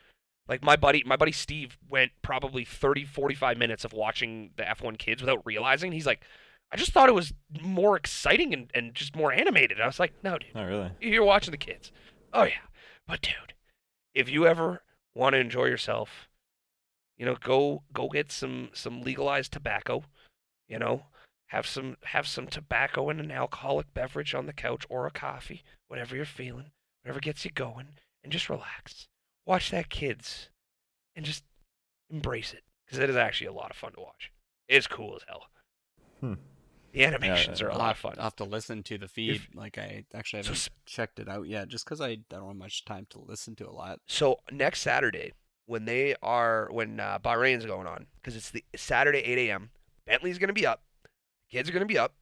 [0.52, 4.98] Like my buddy, my buddy Steve went probably 30, 45 minutes of watching the F1
[4.98, 5.92] kids without realizing.
[5.92, 6.20] He's like,
[6.70, 9.80] I just thought it was more exciting and, and just more animated.
[9.80, 10.54] I was like, no, dude.
[10.54, 10.90] Not really.
[11.00, 11.90] You're watching the kids.
[12.34, 12.66] Oh yeah.
[13.06, 13.54] But dude,
[14.14, 14.82] if you ever
[15.14, 16.28] want to enjoy yourself,
[17.16, 20.04] you know, go go get some some legalized tobacco,
[20.68, 21.06] you know,
[21.46, 25.62] have some have some tobacco and an alcoholic beverage on the couch or a coffee,
[25.88, 27.88] whatever you're feeling, whatever gets you going,
[28.22, 29.08] and just relax.
[29.46, 30.48] Watch that kids
[31.16, 31.44] and just
[32.10, 34.30] embrace it because it is actually a lot of fun to watch.
[34.68, 35.46] It's cool as hell.
[36.20, 36.34] Hmm.
[36.92, 38.14] The animations are a I'll lot of fun.
[38.18, 39.40] I'll have to listen to the feed.
[39.54, 42.84] like I actually haven't s- checked it out yet, just because I don't have much
[42.84, 44.00] time to listen to a lot.
[44.06, 45.32] So next Saturday,
[45.66, 49.70] when they are when uh, Bahrain's going on, because it's the Saturday 8 a.m.
[50.06, 50.82] Bentley's gonna be up,
[51.50, 52.14] kids are gonna be up.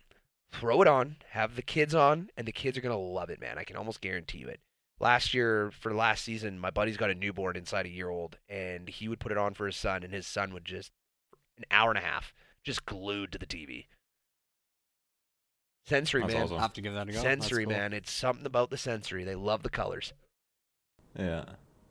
[0.53, 3.59] Throw it on, have the kids on, and the kids are gonna love it, man.
[3.59, 4.61] I can almost guarantee you it.
[5.01, 8.89] Last year, for last season, my buddy's got a newborn inside a year old, and
[8.89, 10.93] he would put it on for his son, and his son would just
[11.57, 13.87] an hour and a half just glued to the TV.
[15.87, 16.43] Sensory, That's man.
[16.45, 16.57] awesome.
[16.57, 17.21] I'll have to give that a go.
[17.21, 17.73] Sensory, cool.
[17.73, 17.93] man.
[17.93, 19.25] It's something about the sensory.
[19.25, 20.13] They love the colors.
[21.19, 21.45] Yeah.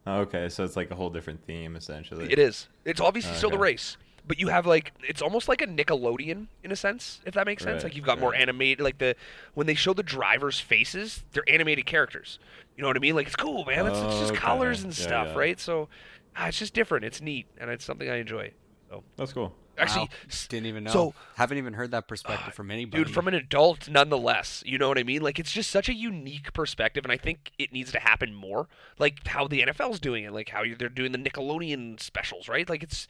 [0.08, 2.32] Okay, so it's like a whole different theme essentially.
[2.32, 2.68] It is.
[2.86, 6.72] It's obviously still the race, but you have like it's almost like a Nickelodeon in
[6.72, 7.84] a sense, if that makes sense.
[7.84, 9.16] Right, Like you've got more animated, like the
[9.54, 12.40] when they show the drivers' faces, they're animated characters.
[12.76, 13.16] You know what I mean?
[13.16, 13.88] Like it's cool, man.
[13.88, 14.38] It's, it's just Oh, Okay.
[14.40, 15.38] colors and Yeah, stuff, yeah.
[15.40, 15.60] right?
[15.60, 15.90] So
[16.36, 17.06] ah, it's just different.
[17.06, 18.52] It's neat, and it's something I enjoy.
[18.90, 19.56] So that's cool.
[19.78, 20.28] Actually, Wow.
[20.50, 20.92] didn't even know.
[20.92, 23.02] so- haven't even heard that perspective Ah, from anybody.
[23.02, 24.62] dude, from an adult, nonetheless.
[24.66, 25.22] You know what I mean?
[25.22, 28.68] Like it's just such a unique perspective, and I think it needs to happen more.
[28.98, 32.68] Like how the NFL's doing it, like how they're doing the Nickelodeon specials, right?
[32.70, 33.08] Like it's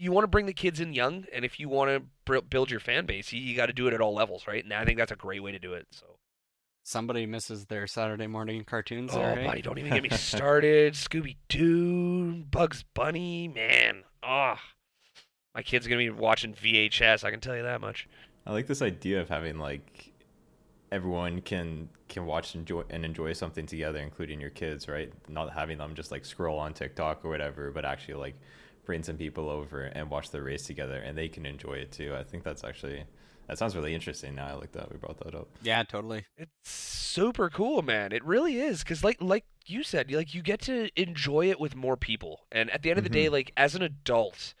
[0.00, 2.80] you want to bring the kids in young, and if you want to build your
[2.80, 4.64] fan base, you, you got to do it at all levels, right?
[4.64, 5.86] And I think that's a great way to do it.
[5.90, 6.06] So,
[6.82, 9.10] Somebody misses their Saturday morning cartoons.
[9.14, 9.46] oh, there, hey?
[9.46, 10.94] buddy, don't even get me started.
[10.94, 14.58] Scooby Doo, Bugs Bunny, man, ah,
[15.54, 17.22] my kid's are gonna be watching VHS.
[17.22, 18.08] I can tell you that much.
[18.46, 20.12] I like this idea of having like
[20.90, 25.12] everyone can can watch enjoy and enjoy something together, including your kids, right?
[25.28, 28.34] Not having them just like scroll on TikTok or whatever, but actually like
[28.84, 32.14] bring some people over and watch the race together, and they can enjoy it too.
[32.14, 33.04] I think that's actually
[33.46, 34.34] that sounds really interesting.
[34.36, 35.48] Now I like that we brought that up.
[35.62, 36.24] Yeah, totally.
[36.36, 38.12] It's super cool, man.
[38.12, 41.74] It really is cuz like like you said, like you get to enjoy it with
[41.76, 42.46] more people.
[42.52, 43.32] And at the end of the day, Mhm.
[43.32, 44.54] like as an adult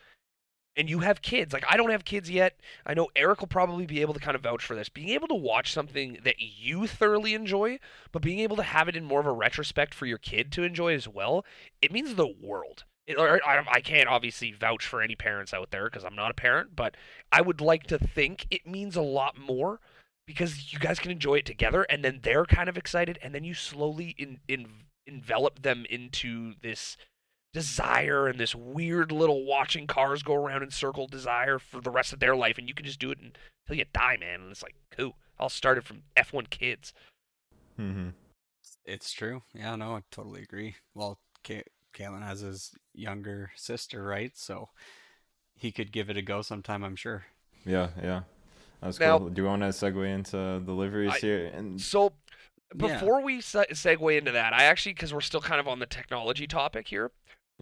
[0.76, 1.52] and you have kids.
[1.52, 2.60] Like I don't have kids yet.
[2.86, 4.88] I know Eric will probably be able to kind of vouch for this.
[4.88, 7.78] Being able to watch something that you thoroughly enjoy,
[8.12, 10.62] but being able to have it in more of a retrospect for your kid to
[10.62, 11.44] enjoy as well,
[11.82, 12.84] it means the world.
[13.06, 16.30] It, or I, I can't obviously vouch for any parents out there because I'm not
[16.30, 16.96] a parent, but
[17.32, 19.80] I would like to think it means a lot more
[20.26, 23.42] because you guys can enjoy it together and then they're kind of excited and then
[23.42, 24.66] you slowly in, in,
[25.06, 26.96] envelop them into this
[27.52, 32.12] desire and this weird little watching cars go around in circle desire for the rest
[32.12, 34.62] of their life and you can just do it until you die man and it's
[34.62, 36.92] like cool i'll start it from f1 kids
[37.80, 38.08] Mm-hmm.
[38.84, 39.42] It's true.
[39.54, 40.76] Yeah, no, I totally agree.
[40.94, 41.62] Well, Ka-
[41.94, 44.36] Kalen has his younger sister, right?
[44.36, 44.68] So
[45.54, 47.26] he could give it a go sometime, I'm sure.
[47.64, 48.22] Yeah, yeah.
[48.80, 49.28] That's Now- cool.
[49.30, 51.46] Do you want to segue into deliveries I- here?
[51.52, 52.12] And so
[52.74, 52.94] Yeah.
[52.98, 55.86] before we se- segue into that i actually because we're still kind of on the
[55.86, 57.10] technology topic here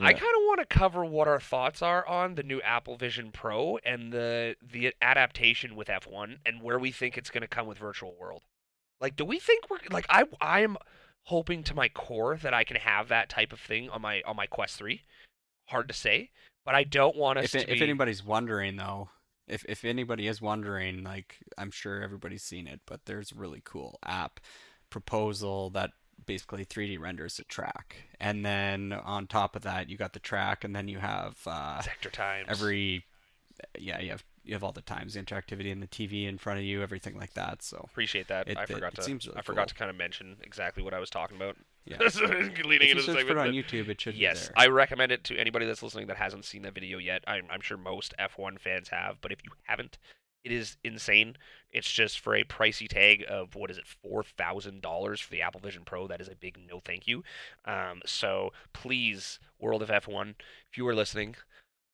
[0.00, 3.32] I kind of want to cover what our thoughts are on the new Apple Vision
[3.32, 7.66] Pro and the the adaptation with F1 and where we think it's going to come
[7.66, 8.42] with Virtual World.
[9.00, 10.76] Like, do we think we're like I I am
[11.28, 14.34] hoping to my core that I can have that type of thing on my on
[14.36, 15.02] my Quest 3.
[15.66, 16.30] Hard to say,
[16.64, 17.84] but I don't want us If, to it- if be.
[17.84, 19.10] anybody's wondering, though,
[19.46, 23.60] if, if anybody is wondering, like, I'm sure everybody's seen it, but there's a really
[23.64, 24.40] cool app
[24.90, 25.90] proposal that
[26.26, 27.96] basically 3D renders a track.
[28.20, 31.80] And then on top of that, you got the track, and then you have uh,
[31.82, 32.46] sector times.
[32.48, 33.04] every,
[33.78, 36.58] yeah, you have you have all the times, the interactivity, and the TV in front
[36.58, 37.62] of you, everything like that.
[37.62, 38.48] So appreciate that.
[38.48, 39.02] It- I it- forgot it to.
[39.02, 39.66] seems really I forgot cool.
[39.68, 41.56] to kind of mention exactly what I was talking about.
[41.84, 41.98] yeah,
[42.64, 43.30] Leading into the search for segment.
[43.30, 44.64] it on YouTube, it should Yes, be there.
[44.64, 47.22] I recommend it to anybody that's listening that hasn't seen that video yet.
[47.26, 49.98] I'm, I'm sure most F1 fans have, but if you haven't,
[50.44, 51.36] It is insane.
[51.70, 55.42] It's just for a pricey tag of what is it, four thousand dollars for the
[55.42, 56.06] Apple Vision Pro.
[56.06, 57.22] That is a big no, thank you.
[57.66, 60.34] Um, so please, World of F1,
[60.70, 61.34] if you are listening,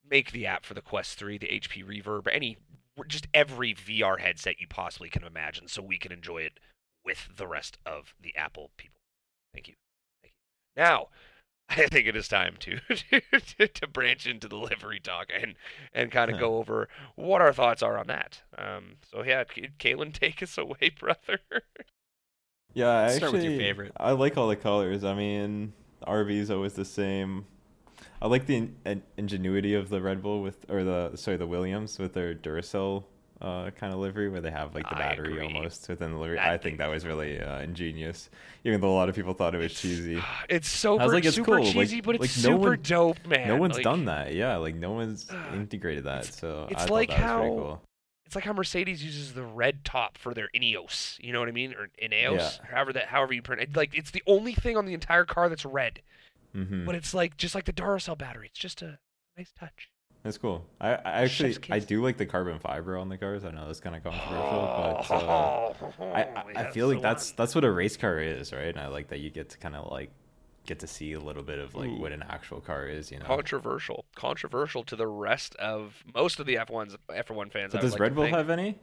[0.08, 2.58] make the app for the Quest 3, the HP Reverb, any
[3.08, 6.60] just every VR headset you possibly can imagine, so we can enjoy it
[7.04, 9.00] with the rest of the Apple people.
[9.52, 9.74] Thank you.
[10.22, 10.82] Thank you.
[10.82, 11.08] Now,
[11.68, 12.78] I think it is time to
[13.58, 15.54] to, to branch into the livery talk and
[15.92, 18.42] and kind of go over what our thoughts are on that.
[18.56, 21.40] Um, so yeah, Kalen, take us away, brother.
[22.74, 23.92] Yeah, I Start actually, with your favorite.
[23.96, 25.04] I like all the colors.
[25.04, 25.72] I mean,
[26.06, 27.46] RV is always the same.
[28.24, 31.46] I like the in- in- ingenuity of the Red Bull with, or the sorry, the
[31.46, 33.04] Williams with their Duracell
[33.42, 35.44] uh, kind of livery, where they have like the I battery agree.
[35.54, 36.36] almost within the livery.
[36.36, 38.30] That I think that was really uh, ingenious,
[38.64, 40.22] even though a lot of people thought it was cheesy.
[40.48, 41.64] It's so I like, it's super cool.
[41.64, 43.46] Like- cheesy, but it's like, no super one- dope, man.
[43.48, 44.32] no one's Like, done that.
[44.34, 46.20] Yeah, like no one's integrated that.
[46.22, 47.82] it's- So it's I like that how- cool.
[48.24, 51.22] It's like how Mercedes uses the red top for their Ineos.
[51.22, 51.74] You know what I mean?
[51.74, 52.50] Or Ineos, Yeah.
[52.70, 53.68] however that, however you pronounce.
[53.70, 53.76] it.
[53.76, 56.00] Like it's the only thing on the entire car that's red.
[56.54, 58.46] Hmm But it's like just like the Duracell battery.
[58.50, 58.98] It's just a
[59.36, 59.90] nice touch.
[60.22, 60.64] That's cool.
[60.80, 63.44] I, I actually I do like the carbon fiber on the cars.
[63.44, 67.32] I know that's kind of controversial, but uh, Oh, I, I, I feel like that's
[67.32, 68.68] that's what a race car is, right?
[68.68, 70.10] And I like that you get to kind of like
[70.64, 72.00] get to see a little bit of like Ooh.
[72.00, 73.26] what an actual car is, you know.
[73.26, 74.06] controversial.
[74.14, 77.72] Controversial to the rest of most of the F1's F1 fans.
[77.72, 78.34] But does like Red Bull think.
[78.36, 78.78] have any?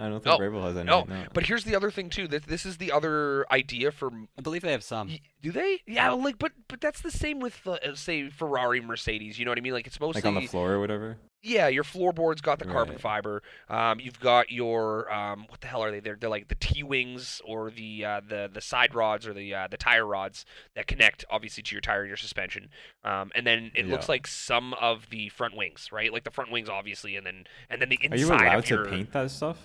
[0.00, 0.86] I don't think No, Red Bull has any.
[0.86, 1.24] No, no.
[1.34, 2.26] but here's the other thing too.
[2.26, 5.10] That this is the other idea for I believe they have some.
[5.42, 5.80] Do they?
[5.86, 9.38] Yeah, like, but but that's the same with uh, say Ferrari, Mercedes.
[9.38, 9.72] You know what I mean?
[9.74, 11.18] Like it's mostly like on the floor or whatever.
[11.42, 11.68] yeah.
[11.68, 13.00] Your floorboard's got the carbon Right.
[13.00, 13.42] fiber.
[13.68, 16.00] Um, you've got your um, what the hell are they?
[16.00, 19.54] They're, they're like the T wings or the uh, the the side rods or the
[19.54, 20.44] uh, the tire rods
[20.76, 22.68] that connect obviously to your tire and your suspension.
[23.04, 26.12] Um, and then it looks like some of the front wings, right?
[26.12, 28.14] Like the front wings, obviously, and then and then the inside.
[28.14, 29.58] Are you allowed of to paint that stuff?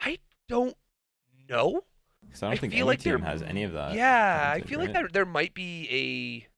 [0.00, 0.18] I
[0.48, 0.76] don't
[1.48, 1.84] know.
[2.26, 3.94] Because I don't I think feel any like team has any of that.
[3.94, 4.94] yeah, I feel like right?
[4.94, 6.48] there there might be a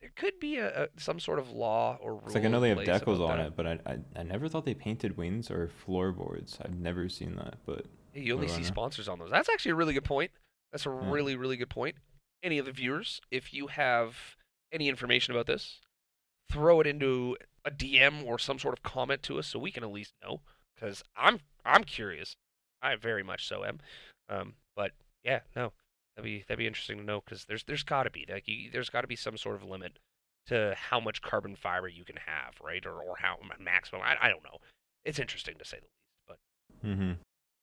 [0.00, 2.22] there could be a, a some sort of law or rule.
[2.26, 3.46] It's like I know they have decals on that.
[3.48, 6.58] it, but I, I I never thought they painted wings or floorboards.
[6.62, 9.30] I've never seen that, but you only see sponsors on those.
[9.30, 10.30] That's actually a really good point.
[10.72, 11.10] That's a Yeah.
[11.10, 11.96] really really good point.
[12.42, 14.36] Any of the viewers, if you have
[14.70, 15.80] any information about this,
[16.50, 19.82] throw it into a DM or some sort of comment to us so we can
[19.82, 20.40] at least know.
[20.74, 22.36] Because I'm I'm curious.
[22.82, 23.78] I very much so am.
[24.28, 24.92] Um, but
[25.24, 25.72] yeah, no,
[26.16, 28.70] that'd be that'd be interesting to know because there's there's got to be like you,
[28.70, 29.98] there's got to be some sort of limit
[30.46, 32.84] to how much carbon fiber you can have, right?
[32.86, 34.02] Or or how maximum.
[34.02, 34.58] I I don't know.
[35.04, 36.38] It's interesting to say the least,
[36.82, 36.88] but.
[36.88, 37.12] mm-hmm.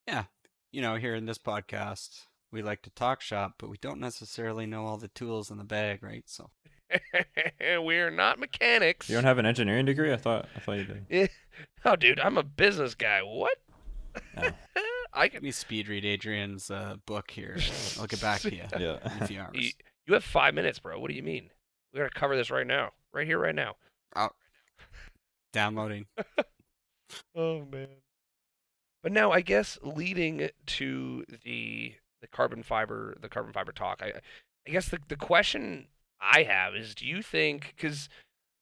[0.08, 0.26] Yeah,
[0.72, 4.66] you know, here in this podcast, we like to talk shop, but we don't necessarily
[4.66, 6.24] know all the tools in the bag, right?
[6.26, 6.50] So
[7.60, 9.10] We're not mechanics.
[9.10, 10.14] you don't have an engineering degree.
[10.14, 11.30] I thought I thought you did.
[11.86, 13.22] Oh, dude, I'm a business guy.
[13.22, 13.58] What?
[14.38, 14.50] Oh.
[15.14, 15.44] I let can.
[15.44, 17.58] me speed read Adrian's uh, book here.
[18.00, 18.98] I'll get back to you in Yeah.
[19.22, 19.52] a few hours.
[19.54, 19.70] You,
[20.08, 21.00] you have five minutes, bro.
[21.00, 21.50] What do you mean?
[21.94, 23.76] We gotta cover this right now, right here, right now.
[24.16, 24.30] Oh.
[25.52, 26.06] Downloading.
[27.36, 27.88] Oh man.
[29.04, 34.02] But now, I guess leading to the the carbon fiber, the carbon fiber talk.
[34.02, 34.14] I,
[34.68, 35.88] I guess the the question
[36.20, 38.10] I have is, do you think because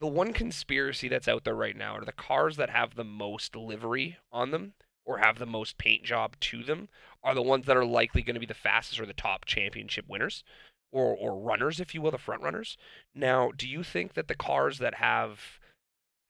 [0.01, 3.55] the one conspiracy that's out there right now are the cars that have the most
[3.55, 4.73] livery on them
[5.05, 6.89] or have the most paint job to them
[7.23, 10.05] are the ones that are likely going to be the fastest or the top championship
[10.07, 10.43] winners
[10.91, 12.77] or or runners, if you will, the front runners.
[13.15, 15.59] Now, do you think that the cars that have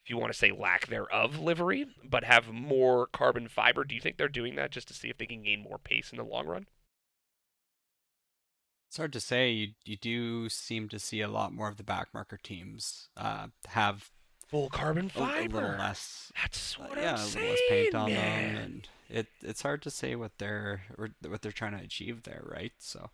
[0.03, 3.83] if you want to say lack thereof livery, but have more carbon fiber.
[3.83, 6.11] Do you think they're doing that just to see if they can gain more pace
[6.11, 6.65] in the long run?
[8.89, 9.51] It's hard to say.
[9.51, 14.09] You you do seem to see a lot more of the backmarker teams uh, have
[14.51, 16.31] Full carbon a, a little less.
[16.39, 18.53] That's uh, what yeah, I'm a saying, little less paint on man.
[18.55, 22.23] them, and it it's hard to say what they're or what they're trying to achieve
[22.23, 22.73] there, right?
[22.77, 23.09] So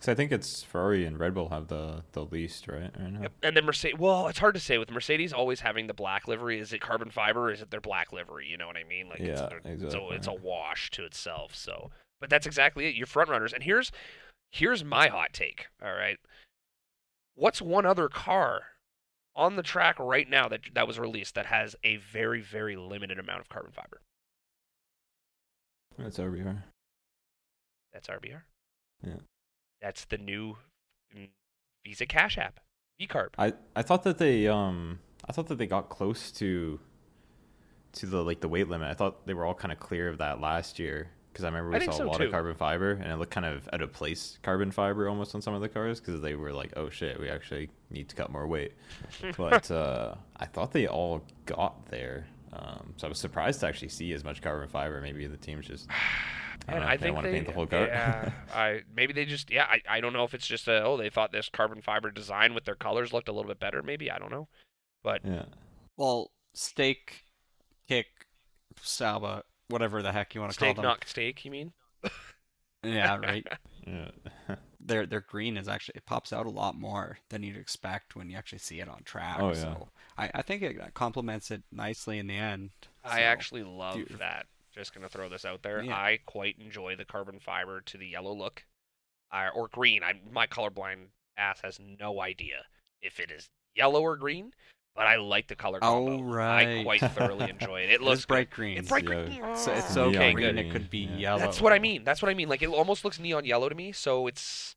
[0.00, 2.90] So I think it's Ferrari and Red Bull have the the least, right?
[2.98, 3.22] right now.
[3.22, 3.32] Yep.
[3.44, 3.98] And then Mercedes.
[3.98, 6.58] Well, it's hard to say with Mercedes always having the black livery.
[6.58, 7.44] Is it carbon fiber?
[7.48, 8.48] Or is it their black livery?
[8.48, 9.08] You know what I mean?
[9.08, 10.16] Like it's, Yeah, their- so exactly.
[10.16, 11.54] it's a wash to itself.
[11.54, 12.96] So, but that's exactly it.
[12.96, 13.52] Your front runners.
[13.52, 13.92] And here's
[14.50, 15.66] here's my hot take.
[15.80, 16.18] All right.
[17.36, 18.62] What's one other car
[19.36, 23.18] on the track right now that that was released that has a very very limited
[23.18, 24.00] amount of carbon fiber?
[25.98, 26.62] That's RBR.
[27.92, 28.42] That's RBR.
[29.06, 29.14] Yeah.
[29.80, 30.56] That's the new
[31.16, 31.28] mm,
[31.84, 32.60] Visa Cash App.
[33.00, 33.28] VCarb.
[33.38, 36.80] I I thought that they um I thought that they got close to
[37.92, 38.88] to the like the weight limit.
[38.88, 41.70] I thought they were all kind of clear of that last year because I remember
[41.72, 42.26] we think saw so a lot too.
[42.26, 45.42] of carbon fiber and it looked kind of out of place carbon fiber almost on
[45.42, 48.30] some of the cars because they were like oh shit we actually need to cut
[48.30, 48.72] more weight.
[49.36, 52.26] But uh, I thought they all got there.
[52.52, 55.00] Um, so I was surprised to actually see as much carbon fiber.
[55.00, 55.88] Maybe the team's just
[56.68, 57.86] I, don't know, I they think want to they, paint the whole car.
[57.86, 60.96] yeah, I maybe they just yeah, I, I don't know if it's just a oh
[60.96, 63.82] they thought this carbon fiber design with their colors looked a little bit better.
[63.82, 64.46] Maybe I don't know,
[65.02, 65.46] but yeah.
[65.96, 67.24] Well, Stake,
[67.88, 68.06] kick,
[68.80, 70.84] Sauber, whatever the heck you want to call steak them.
[70.84, 71.44] not steak.
[71.44, 71.72] You mean?
[72.84, 73.46] Yeah, right.
[73.86, 74.10] Yeah.
[74.80, 78.30] their their green is actually it pops out a lot more than you'd expect when
[78.30, 79.36] you actually see it on track.
[79.40, 79.54] Oh, yeah.
[79.54, 82.70] So I, I think it complements it nicely in the end.
[83.04, 84.46] I actually love you- that.
[84.74, 85.82] Just gonna throw this out there.
[85.82, 85.94] Yeah.
[85.94, 88.64] I quite enjoy the carbon fiber to the yellow look,
[89.30, 90.02] uh, or green.
[90.02, 92.64] I my colorblind ass has no idea
[93.02, 94.52] if it is yellow or green,
[94.96, 96.12] but I like the color combo.
[96.14, 96.78] Oh, right.
[96.80, 97.90] I quite thoroughly enjoy it.
[97.90, 98.78] It it looks is bright green.
[98.78, 99.24] It's bright Yeah.
[99.24, 99.56] green.
[99.56, 100.66] So it's so Neon okay, green good.
[100.66, 101.16] it could be Yeah.
[101.16, 101.38] yellow.
[101.40, 102.04] That's what I mean.
[102.04, 102.48] That's what I mean.
[102.48, 104.76] Like it almost looks neon yellow to me, so it's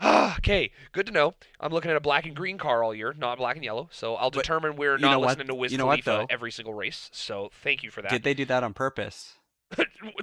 [0.00, 0.70] ah, okay.
[0.92, 1.34] Good to know.
[1.60, 3.88] I'm looking at a black and green car all year, not black and yellow.
[3.92, 5.26] So I'll But determine we're you know not what?
[5.28, 6.26] listening to Wiz You know Khalifa though?
[6.30, 7.10] every single race.
[7.12, 8.10] So thank you for that.
[8.10, 9.34] Did they do that on purpose?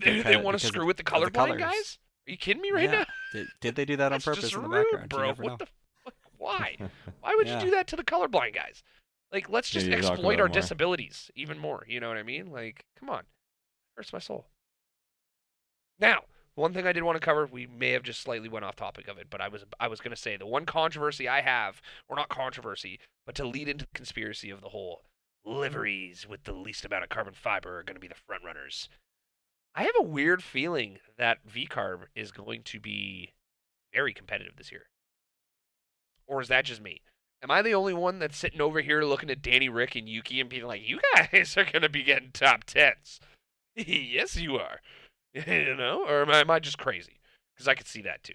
[0.03, 1.59] they, they want to screw with the of the colorblind colours.
[1.61, 1.97] guys?
[2.27, 2.91] Are you kidding me right Yeah.
[2.99, 3.05] now?
[3.33, 5.09] Did, did they do that on That's purpose just in the rude, background?
[5.09, 5.27] bro.
[5.29, 5.57] What know.
[5.57, 5.65] the
[6.03, 6.13] fuck?
[6.37, 6.77] Why?
[7.21, 7.59] Why would Yeah.
[7.59, 8.83] you do that to the colorblind guys?
[9.31, 10.53] Like, let's just talk exploit our more.
[10.53, 11.85] disabilities even more.
[11.87, 12.51] You know what I mean?
[12.51, 13.23] Like, come on,
[13.95, 14.47] hurts my soul.
[15.99, 16.23] Now,
[16.55, 19.07] one thing I did want to cover, we may have just slightly went off topic
[19.07, 21.81] of it, but I was I was going to say the one controversy I have,
[22.07, 25.03] or not controversy, but to lead into the conspiracy of the whole
[25.45, 28.89] liveries with the least amount of carbon fiber are going to be the front runners.
[29.75, 33.33] I have a weird feeling that VCarb is going to be
[33.93, 34.87] very competitive this year.
[36.27, 37.01] Or is that just me?
[37.41, 40.41] Am I the only one that's sitting over here looking at Danny, Ric, and Yuki
[40.41, 43.19] and being like, "You guys are going to be getting top tens"?
[43.75, 44.79] yes, you are.
[45.33, 47.19] you know, or am I, am I just crazy?
[47.55, 48.33] Because I could see that too.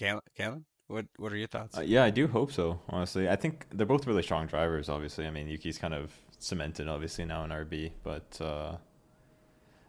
[0.00, 1.76] Kalen, Kalen, what what are your thoughts?
[1.76, 2.80] Uh, yeah, I do hope so.
[2.88, 4.88] Honestly, I think they're both really strong drivers.
[4.88, 8.76] Obviously, I mean Yuki's kind of cemented, obviously now in RB, but uh,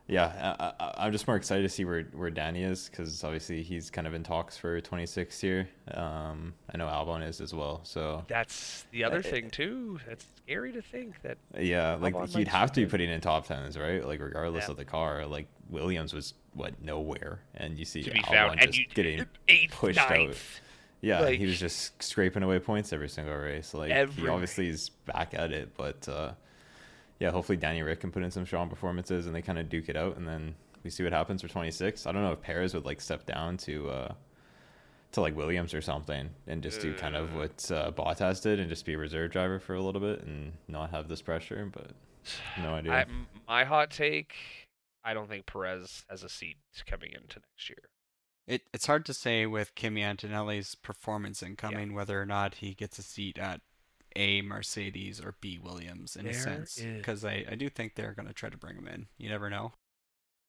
[0.10, 3.62] yeah, I, I, I'm just more excited to see where where Danny is because obviously
[3.64, 5.70] he's kind of in talks for 26 here.
[5.94, 7.82] Um, I know Albon is as well.
[7.84, 10.00] So That's the other Uh, thing too.
[10.08, 11.38] That's scary to think that.
[11.58, 14.04] yeah, like Albon he'd have to be putting in top tens, right?
[14.06, 14.72] Like regardless Yeah.
[14.72, 15.26] of the car.
[15.28, 19.26] Like Williams was what nowhere, and you see To be Albon found, just you getting
[19.48, 20.36] eighth, pushed out.
[21.02, 23.74] Yeah, Like- he was just scraping away points every single race.
[23.74, 26.32] Like Every he obviously is back at it, but uh,
[27.20, 29.90] yeah, hopefully Danny Ric can put in some strong performances and they kind of duke
[29.90, 32.06] it out, and then we see what happens for 26.
[32.06, 34.14] I don't know if Perez would like step down to uh,
[35.12, 38.70] to like Williams or something and just do kind of what uh, Bottas did and
[38.70, 41.70] just be a reserve driver for a little bit and not have this pressure.
[41.72, 41.92] But
[42.62, 42.94] no idea.
[42.94, 44.36] I, m- my hot take:
[45.04, 47.90] I don't think Perez has a seat coming into next year.
[48.48, 52.98] It, it's hard to say with Kimi Antonelli's performance incoming whether or not he gets
[52.98, 53.62] a seat at
[54.16, 58.28] A Mercedes or B Williams in a sense because I, I do think they're going
[58.28, 59.08] to try to bring him in.
[59.18, 59.74] You never know.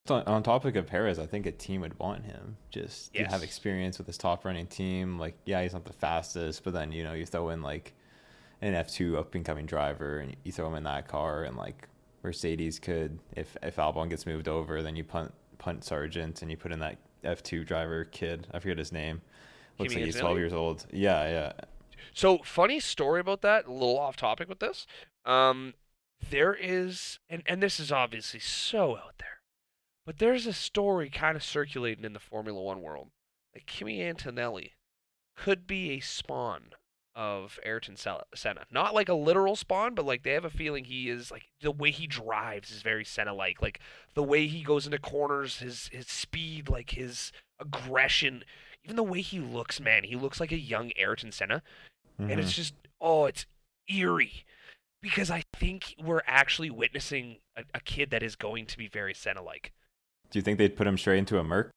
[0.08, 3.42] on, on topic of Perez, I think a team would want him just to have
[3.42, 5.18] experience with his top running team.
[5.18, 7.92] Like, yeah, he's not the fastest, but then you know you throw in like
[8.62, 11.56] an F two up and coming driver, and you throw him in that car, and
[11.56, 11.88] like
[12.22, 16.56] Mercedes could, if if Albon gets moved over, then you punt punt Sargent and you
[16.56, 18.46] put in that F two driver kid.
[18.52, 19.20] I forget his name.
[19.78, 20.86] Looks Kimi like he's twelve years old.
[20.92, 21.52] Yeah, yeah.
[22.14, 23.66] So funny story about that.
[23.66, 24.86] A little off topic with this.
[25.24, 25.74] Um,
[26.30, 29.40] there is, and and this is obviously so out there,
[30.04, 33.08] but there's a story kind of circulating in the Formula One world
[33.54, 34.72] that Kimi Antonelli
[35.36, 36.70] could be a spawn
[37.14, 38.64] of Ayrton Senna.
[38.70, 41.70] Not like a literal spawn, but like they have a feeling he is like the
[41.70, 43.60] way he drives is very Senna-like.
[43.60, 43.80] Like
[44.14, 48.44] the way he goes into corners, his his speed, like his aggression,
[48.84, 49.80] even the way he looks.
[49.80, 51.62] Man, he looks like a young Ayrton Senna
[52.24, 52.56] and it's Mhm.
[52.56, 53.46] just oh it's
[53.88, 54.44] eerie
[55.02, 59.14] because i think we're actually witnessing a, a kid that is going to be very
[59.14, 59.72] senna like
[60.30, 61.70] Do you think they'd put him straight into a Merc?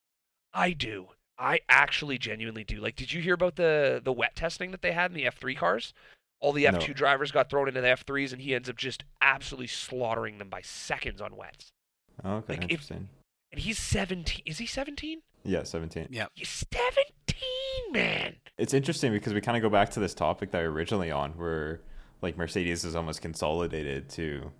[0.53, 1.07] i do.
[1.39, 2.79] I actually genuinely do.
[2.79, 5.57] Like did you hear about the the wet testing that they had in the f3
[5.57, 5.93] cars?
[6.39, 9.67] All the f2 drivers got thrown into the f3s and he ends up just absolutely
[9.67, 11.69] slaughtering them by seconds on wets.
[12.23, 13.09] Okay, Like, if- interesting.
[13.51, 16.07] and he's 17 is he 17 Yeah, seventeen.
[16.09, 16.27] Yeah.
[16.33, 20.61] he's 17 man It's interesting because we kind of go back to this topic that
[20.61, 21.81] we were originally on, where
[22.21, 24.51] like Mercedes is almost consolidated to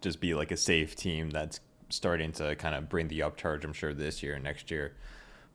[0.00, 3.64] just be like a safe team that's starting to kind of bring the upcharge.
[3.64, 4.94] I'm sure this year and next year,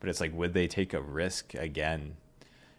[0.00, 2.16] but it's like, would they take a risk again?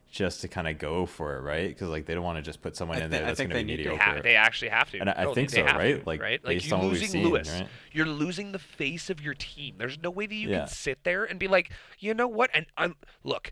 [0.10, 1.68] Just to kind of go for it, right?
[1.68, 3.56] Because like they don't want to just put someone I in there that's going to
[3.56, 4.02] be to they, mediocre.
[4.02, 6.00] ha- they actually have to And I- I think so, right?
[6.00, 7.68] to, Like, right like based you're on what we've losing seen, lewis right?
[7.92, 9.76] you're losing the face of your team.
[9.78, 10.60] There's no way that you Yeah.
[10.60, 12.50] can sit there and be like, you know what?
[12.54, 13.52] And I'm look,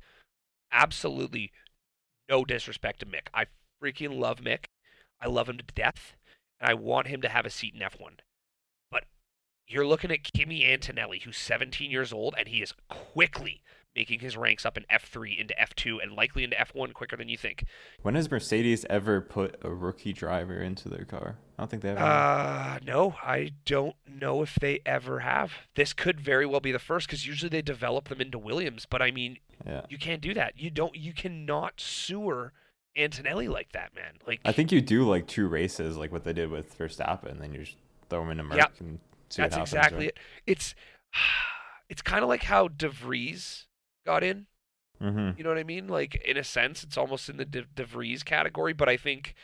[0.71, 1.51] absolutely
[2.29, 3.27] no disrespect to Mick.
[3.33, 3.45] I
[3.83, 4.65] freaking love Mick.
[5.21, 6.15] I love him to death.
[6.59, 8.19] and I want him to have a seat in F1.
[8.89, 9.03] But
[9.67, 13.61] you're looking at Kimi Antonelli, who's 17 years old, and he is quickly
[13.95, 17.37] making his ranks up in F3 into F2 and likely into F1 quicker than you
[17.37, 17.65] think.
[18.01, 21.37] When has Mercedes ever put a rookie driver into their car?
[21.57, 21.97] I don't think they have.
[21.97, 25.53] Uh, no, I don't know if they ever have.
[25.75, 28.85] This could very well be the first because usually they develop them into Williams.
[28.89, 29.81] But I mean, yeah.
[29.89, 30.53] you can't do that.
[30.57, 30.95] You don't.
[30.95, 32.51] You cannot sewer
[32.97, 34.15] Antonelli like that, man.
[34.27, 37.41] Like I think you do like two races, like what they did with Verstappen, and
[37.41, 37.77] then you just
[38.09, 38.73] throw him in a Merc Yep.
[38.79, 39.73] and see that's what happens.
[39.73, 40.07] exactly right?
[40.07, 40.17] it.
[40.45, 40.75] It's
[41.89, 43.67] it's kind of like how De Vries
[44.05, 44.47] got in.
[45.01, 45.37] Mm-hmm.
[45.37, 45.87] You know what I mean?
[45.87, 49.35] Like in a sense, it's almost in the De, De Vries category, but I think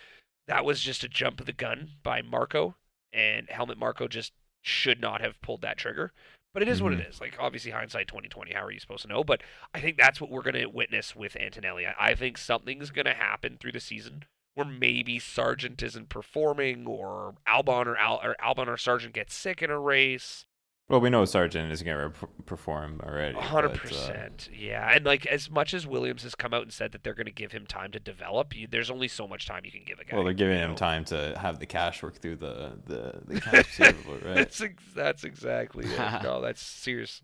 [0.47, 2.75] that was just a jump of the gun by Marko,
[3.13, 6.13] and Helmut Marko just should not have pulled that trigger.
[6.53, 7.21] But it is what it is.
[7.21, 8.53] Like obviously hindsight 2020.
[8.53, 9.23] How are you supposed to know?
[9.23, 9.41] But
[9.73, 11.87] I think that's what we're going to witness with Antonelli.
[11.87, 16.85] I, I think something's going to happen through the season where maybe Sargent isn't performing,
[16.85, 20.45] or Albon or, Al, or Albon or Sargent gets sick in a race.
[20.91, 23.37] Well, we know Sargent is going to perform already.
[23.37, 24.91] A hundred but, uh, percent, yeah.
[24.93, 27.31] And like as much as Williams has come out and said that they're going to
[27.31, 30.03] give him time to develop, you, there's only so much time you can give a
[30.03, 30.17] guy.
[30.17, 30.75] well, they're giving him know?
[30.75, 34.35] time to have the cash work through the the, the accounts receivable, right?
[34.35, 35.97] That's ex- that's exactly it.
[36.23, 37.21] No, that's serious.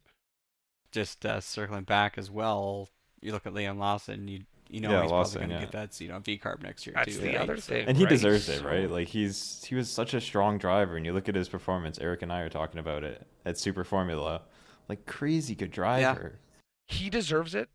[0.94, 2.90] Just uh, circling back as well,
[3.22, 5.72] you look at Liam Lawson, you you know Yeah, he's Lawson, probably going to yeah.
[5.72, 7.22] get that seat on V Carb next year That's too.
[7.22, 7.38] the right?
[7.38, 7.88] other thing.
[7.88, 8.10] and he right?
[8.10, 8.90] deserves it, right?
[8.90, 12.00] Like he's he was such a strong driver, and you look at his performance.
[12.00, 14.42] Eric and I are talking about it at Super Formula,
[14.90, 16.40] like crazy good driver.
[16.88, 17.70] He deserves it.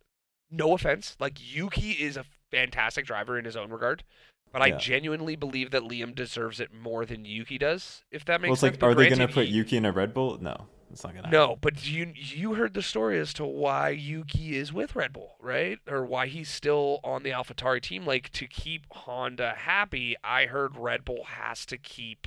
[0.51, 1.17] No offense.
[1.21, 4.05] Like Yuki is a fantastic driver in his own regard,
[4.53, 8.05] but I genuinely believe that Liam deserves it more than Yuki does.
[8.11, 8.73] If that makes well, it's sense.
[8.75, 10.39] like, But are they going to put he- Yuki in a Red Bull?
[10.41, 11.31] No, it's not to.
[11.31, 15.37] No, but you you heard the story as to why Yuki is with Red Bull,
[15.41, 15.79] right?
[15.89, 18.05] Or why he's still on the AlphaTauri team.
[18.07, 22.27] Like to keep Honda happy, I heard Red Bull has to keep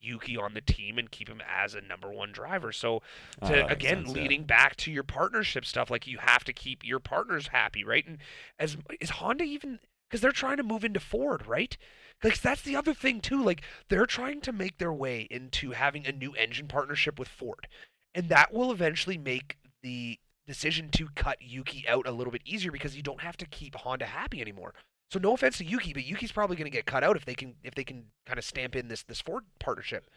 [0.00, 2.72] Yuki on the team and keep him as a number one driver.
[2.72, 3.02] So
[3.42, 4.22] Oh, to ah, makes again sense, yeah.
[4.22, 8.06] leading back to your partnership stuff, like you have to keep your partners happy, right?
[8.06, 8.18] And
[8.58, 11.76] as is Honda even because they're trying to move into Ford, right?
[12.22, 13.42] Like that's the other thing too.
[13.42, 17.66] Like they're trying to make their way into having a new engine partnership with Ford,
[18.16, 22.72] and that will eventually make the decision to cut Yuki out a little bit easier
[22.72, 24.74] because you don't have to keep Honda happy anymore.
[25.10, 27.34] So no offense to Yuki, but Yuki's probably going to get cut out if they
[27.34, 30.10] can if they can kind of stamp in this this Ford partnership.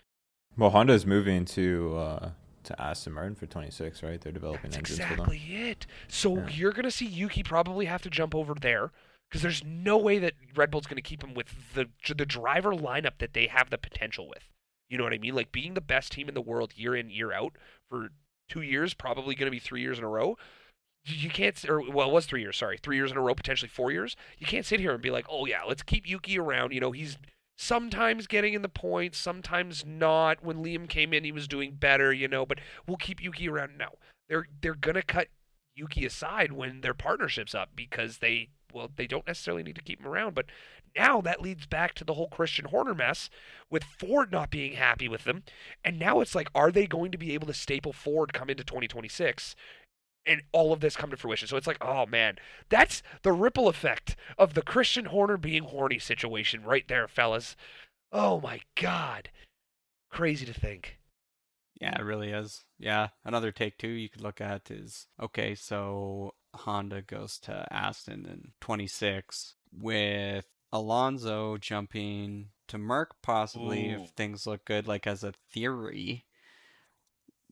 [0.58, 2.30] Well, Honda's moving to uh,
[2.64, 4.20] to Aston Martin for 26, right?
[4.20, 5.86] They're developing That's engines exactly it.
[6.08, 6.48] So Yeah.
[6.50, 8.92] you're going to see Yuki probably have to jump over there
[9.30, 12.74] because there's no way that Red Bull's going to keep him with the the driver
[12.74, 14.48] lineup that they have the potential with.
[14.90, 15.36] You know what I mean?
[15.36, 17.54] Like being the best team in the world year in year out
[17.90, 18.10] for
[18.50, 20.38] two years, probably going to be three years in a row.
[21.06, 22.58] You can't, or well, it was three years.
[22.58, 24.16] Sorry, three years in a row, potentially four years.
[24.38, 26.74] You can't sit here and be like, oh yeah, let's keep Yuki around.
[26.74, 27.18] You know, he's
[27.58, 30.44] sometimes getting in the points, sometimes not.
[30.44, 32.12] When Liam came in, he was doing better.
[32.12, 33.78] You know, but we'll keep Yuki around.
[33.78, 33.92] No,
[34.28, 35.30] they're they're gonna cut
[35.74, 40.00] Yuki aside when their partnership's up because they well they don't necessarily need to keep
[40.00, 40.36] him around.
[40.36, 40.46] But
[40.96, 43.30] now that leads back to the whole Christian Horner mess
[43.70, 45.44] with Ford not being happy with them,
[45.84, 48.64] and now it's like, are they going to be able to staple Ford come into
[48.64, 49.56] 2026?
[50.26, 51.48] And all of this come to fruition.
[51.48, 52.36] So it's like, oh man,
[52.70, 57.56] that's the ripple effect of the Christian Horner being horny situation right there, fellas.
[58.12, 59.30] Oh my god.
[60.12, 60.98] Crazy to think.
[61.80, 62.66] Yeah, it really is.
[62.78, 68.26] Yeah, another take two you could look at is okay, so Honda goes to Aston
[68.26, 74.04] in 26 with Alonso jumping to Merc possibly Ooh.
[74.04, 76.26] if things look good like as a theory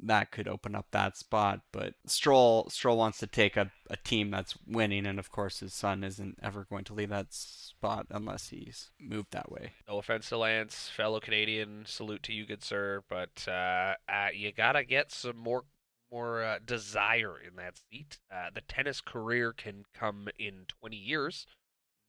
[0.04, 4.30] that could open up that spot but Stroll Stroll wants to take a, a team
[4.30, 7.34] that's winning and of course his son isn't ever going to leave that
[7.78, 9.74] spot unless he's moved that way.
[9.88, 11.84] No offense to Lance, fellow Canadian.
[11.86, 13.04] Salute to you, good sir.
[13.10, 15.64] But uh, uh, you gotta get some more
[16.12, 18.20] more uh, desire in that seat.
[18.32, 21.46] Uh, the tennis career can come in 20 years,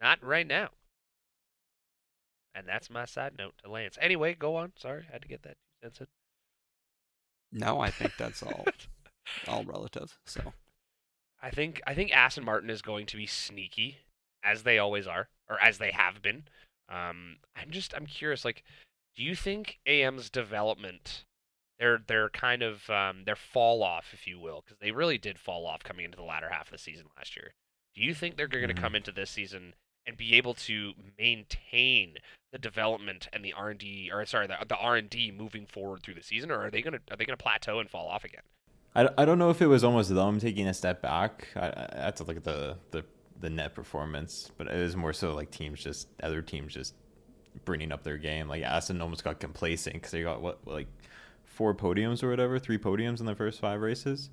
[0.01, 0.70] not right now.
[2.55, 3.99] And that's my side note to Lance.
[4.01, 4.72] Anyway, go on.
[4.76, 6.07] Sorry, I had to get that two cents in.
[7.53, 8.66] No, I think that's all
[9.49, 10.18] all relative.
[10.26, 10.53] So
[11.40, 13.99] I think I think Aston Martin is going to be sneaky,
[14.44, 16.44] as they always are, or as they have been.
[16.88, 18.44] Um, I'm just I'm curious.
[18.44, 18.64] Like,
[19.16, 21.24] do you think AM's development,
[21.79, 25.39] their their kind of um, their fall off, if you will, because they really did
[25.39, 27.53] fall off coming into the latter half of the season last year.
[27.95, 28.81] Do you think they're going to Mhm.
[28.81, 29.74] come into this season
[30.07, 32.16] and be able to maintain
[32.53, 35.66] the development and the R and D, or sorry, the, the R and D moving
[35.66, 38.24] forward through the season, or are they gonna are they gonna plateau and fall off
[38.24, 38.43] again?
[38.95, 41.49] I, I don't know if it was almost them taking a step back.
[41.55, 43.05] I, I have to look at the, the
[43.41, 46.95] the net performance, but it was more so like teams just other teams just
[47.64, 48.49] bringing up their game.
[48.49, 50.89] Like Aston almost got complacent because they got what like
[51.59, 54.31] four podiums or whatever, three podiums in the first five races.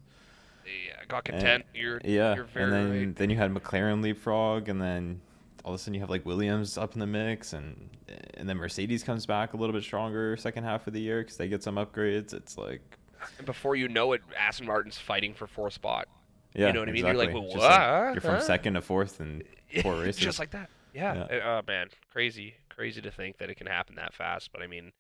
[0.64, 1.66] Yeah, got content.
[1.74, 3.16] And, you're yeah, you're very and then right.
[3.16, 5.22] then you had McLaren leapfrog, and then
[5.64, 7.90] all of a sudden you have like Williams up in the mix, and
[8.36, 11.38] and then Mercedes comes back a little bit stronger second half of the year because
[11.38, 12.32] they get some upgrades.
[12.32, 13.00] It's like
[13.40, 16.08] and before you know it, Aston Martin's fighting for fourth spot.
[16.54, 17.10] Yeah, you know what exactly.
[17.10, 17.18] I mean.
[17.18, 17.72] You're like, well, what?
[17.72, 18.42] like, you're from Huh?
[18.42, 19.44] second to fourth in
[19.82, 20.18] four races.
[20.18, 20.70] just like that.
[20.94, 21.26] Yeah.
[21.30, 21.42] Yeah.
[21.44, 24.52] Oh man, crazy, crazy to think that it can happen that fast.
[24.54, 24.92] But I mean,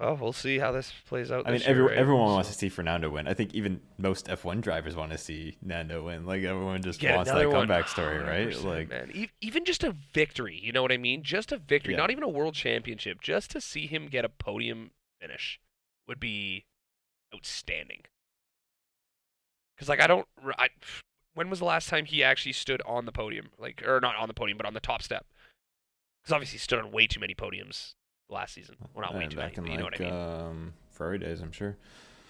[0.00, 1.46] well, we'll see how this plays out.
[1.46, 1.96] I mean, year, every, right?
[1.98, 3.28] everyone wants to see Fernando win.
[3.28, 6.24] I think even most F1 drivers want to see Nando win.
[6.24, 7.52] Like everyone just Get wants that one.
[7.54, 8.58] comeback story, right?
[8.64, 9.12] Like man.
[9.42, 11.22] Even just a victory, you know what I mean?
[11.22, 11.98] Just a victory, Yeah.
[11.98, 13.20] not even a world championship.
[13.20, 15.60] Just to see him get a podium finish
[16.08, 16.64] would be
[17.34, 18.00] outstanding.
[19.76, 20.26] Because like I don't,
[20.58, 20.68] I,
[21.34, 23.50] when was the last time he actually stood on the podium?
[23.58, 25.26] Like, or not on the podium, but on the top step?
[26.22, 27.94] Because obviously he stood on way too many podiums
[28.30, 28.76] last season.
[28.94, 30.40] Well, not way too many, back in but you know like what I mean.
[30.48, 31.76] um, Ferrari days, I'm sure.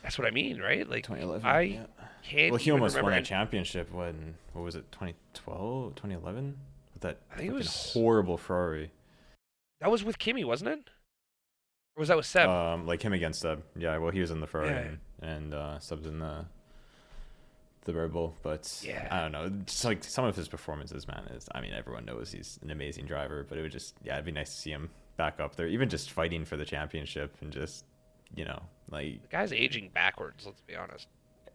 [0.02, 0.88] That's what I mean, right?
[0.88, 1.46] Like 2011.
[1.46, 1.82] I yeah.
[2.22, 2.52] can't.
[2.52, 6.56] Well, he almost won a championship when what was it, 2012, 2011?
[6.94, 8.90] With that I think it was- horrible Ferrari.
[9.80, 10.90] That was with Kimi, wasn't it?
[11.96, 12.48] Or was that with Seb?
[12.48, 13.62] Um, like him against Seb.
[13.76, 14.78] Yeah, well, he was in the Ferrari Yeah.
[14.78, 16.44] and, and uh, Seb's in the
[17.84, 18.34] the Red Bull.
[18.42, 19.08] But Yeah.
[19.10, 19.48] I don't know.
[19.64, 23.06] Just like some of his performances, man, is I mean, everyone knows he's an amazing
[23.06, 24.90] driver, but it would just yeah, it'd be nice to see him
[25.20, 27.84] back up there, even just fighting for the championship and just
[28.34, 30.46] you know like The guy's aging backwards.
[30.46, 31.08] Let's be honest.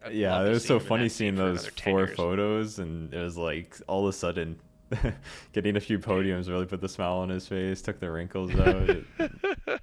[0.04, 4.06] I'd yeah, it was so funny seeing those four photos, and it was like all
[4.06, 4.60] of a sudden
[5.52, 8.98] getting a few podiums really put the smile on his face, took the wrinkles out.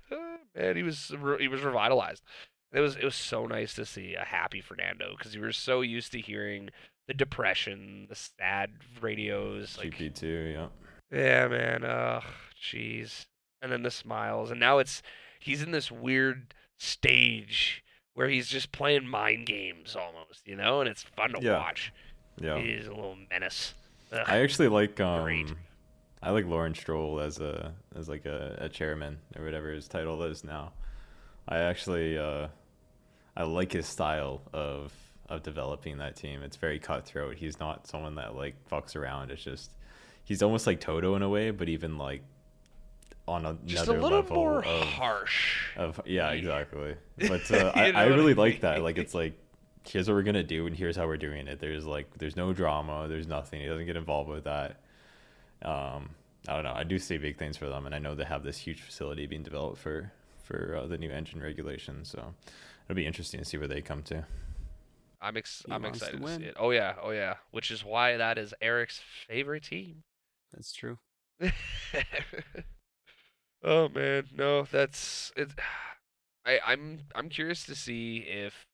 [0.55, 2.23] Man, he was he was revitalized.
[2.71, 5.81] It was it was so nice to see a happy Fernando because we were so
[5.81, 6.69] used to hearing
[7.07, 8.71] the depression, the sad
[9.01, 10.67] radios, like GP two, yeah.
[11.11, 12.23] yeah, man, ugh,
[12.63, 13.25] jeez,
[13.63, 15.01] and then the smiles, and now it's
[15.39, 17.83] he's in this weird stage
[18.13, 21.57] where he's just playing mind games almost, you know, and it's fun to Yeah.
[21.57, 21.91] watch.
[22.39, 22.59] Yeah.
[22.59, 23.73] He's a little menace.
[24.11, 24.23] Ugh.
[24.27, 25.53] I actually like um Great.
[26.21, 30.21] I like Lawrence Stroll as a as like a, a chairman or whatever his title
[30.23, 30.73] is now.
[31.47, 32.49] I actually uh
[33.35, 34.93] I like his style of
[35.29, 36.43] of developing that team.
[36.43, 37.37] It's very cutthroat.
[37.37, 39.31] He's not someone that like fucks around.
[39.31, 39.71] It's just
[40.23, 42.21] he's almost like Toto in a way, but even like
[43.27, 45.67] on another just a little level more of harsh.
[45.77, 46.37] of yeah, Yeah.
[46.37, 46.95] exactly.
[47.17, 48.81] But uh, I, I what I really like that.
[48.83, 49.33] Like it's like
[49.87, 51.59] here's what we're gonna do and here's how we're doing it.
[51.59, 53.07] There's like there's no drama.
[53.07, 53.61] There's nothing.
[53.61, 54.81] He doesn't get involved with that.
[55.61, 56.09] Um,
[56.47, 56.73] I don't know.
[56.75, 59.25] I do see big things for them, and I know they have this huge facility
[59.27, 60.11] being developed for
[60.43, 62.09] for uh, the new engine regulations.
[62.09, 62.33] So
[62.85, 64.25] it'll be interesting to see where they come to.
[65.21, 66.55] I'm ex- He I'm wants to excited to, see it.
[66.59, 67.35] Oh yeah, oh yeah.
[67.51, 68.99] Which is why that is Eric's
[69.29, 70.03] favorite team.
[70.53, 70.97] That's true.
[73.63, 75.49] oh man, no, that's it.
[76.45, 78.65] I I'm I'm curious to see if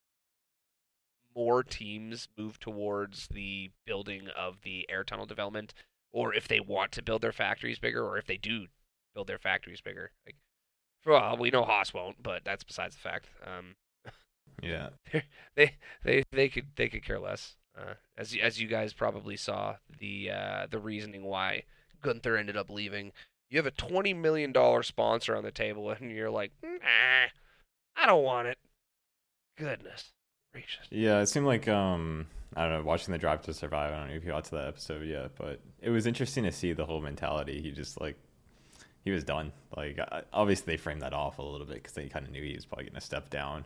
[1.36, 5.74] more teams move towards the building of the air tunnel development,
[6.12, 8.68] or if they want to build their factories bigger, or if they do
[9.14, 10.12] build their factories bigger.
[10.26, 10.36] Like,
[11.06, 13.28] well, we know Haas won't, but that's besides the fact.
[13.46, 13.76] Um,
[14.62, 14.90] Yeah.
[15.56, 17.56] they they they could they could care less.
[17.78, 21.64] Uh, as as you guys probably saw the uh, the reasoning why
[22.04, 23.12] Guenther ended up leaving.
[23.50, 27.28] You have a twenty million dollar sponsor on the table, and you're like, nah,
[27.96, 28.58] I don't want it.
[29.58, 30.14] Goodness
[30.52, 30.88] gracious.
[30.90, 33.94] Yeah, it seemed like um I don't know, watching the Drive to Survive.
[33.94, 36.74] I don't know if you watched that episode yet, but it was interesting to see
[36.74, 37.62] the whole mentality.
[37.62, 38.18] He just like
[39.04, 39.52] he was done.
[39.76, 40.00] Like
[40.34, 42.66] obviously they framed that off a little bit because they kind of knew he was
[42.66, 43.66] probably gonna step down,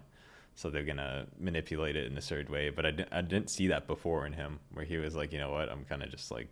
[0.55, 2.69] so they're gonna manipulate it in a certain way.
[2.69, 5.39] But I didn't I didn't see that before in him, where he was like, you
[5.39, 6.47] know what, I'm kind of just like.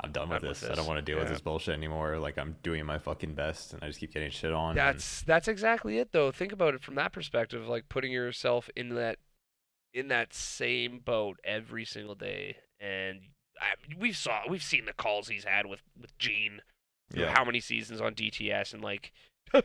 [0.00, 0.70] I'm done with Done with this.
[0.70, 2.18] I don't want to deal with this bullshit anymore.
[2.18, 4.70] Like I'm doing my fucking best, and I just keep getting shit on.
[4.70, 6.30] and- That's that's exactly it though.
[6.30, 9.18] Think about it from that perspective, like putting yourself in that
[9.94, 12.56] in that same boat every single day.
[12.78, 13.20] And
[13.58, 13.68] I,
[13.98, 16.60] we saw we've seen the calls he's had with with Gene
[17.14, 17.32] Yeah.
[17.34, 19.12] how many seasons on DTS and like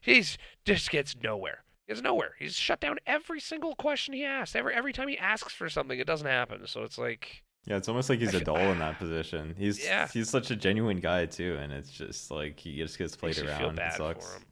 [0.00, 1.64] he's just gets nowhere.
[1.86, 2.34] He gets nowhere.
[2.38, 4.56] He's shut down every single question he asks.
[4.56, 6.66] Every every time he asks for something, it doesn't happen.
[6.66, 9.54] So it's like Yeah, it's almost like he's I a feel- doll in that position.
[9.58, 10.06] He's Yeah.
[10.08, 13.42] he's such a genuine guy too, and it's just like he just gets played makes
[13.42, 13.76] you around.
[13.76, 14.26] feel It sucks.
[14.32, 14.44] for him.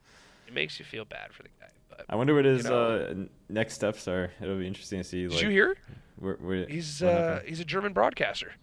[0.47, 1.67] It makes you feel bad for the guy.
[1.89, 3.13] But I wonder what his know- uh,
[3.49, 4.31] next steps are.
[4.41, 5.23] It'll be interesting to see.
[5.23, 5.77] did Like, you hear?
[6.15, 8.53] Where, where, He's uh he's a German broadcaster.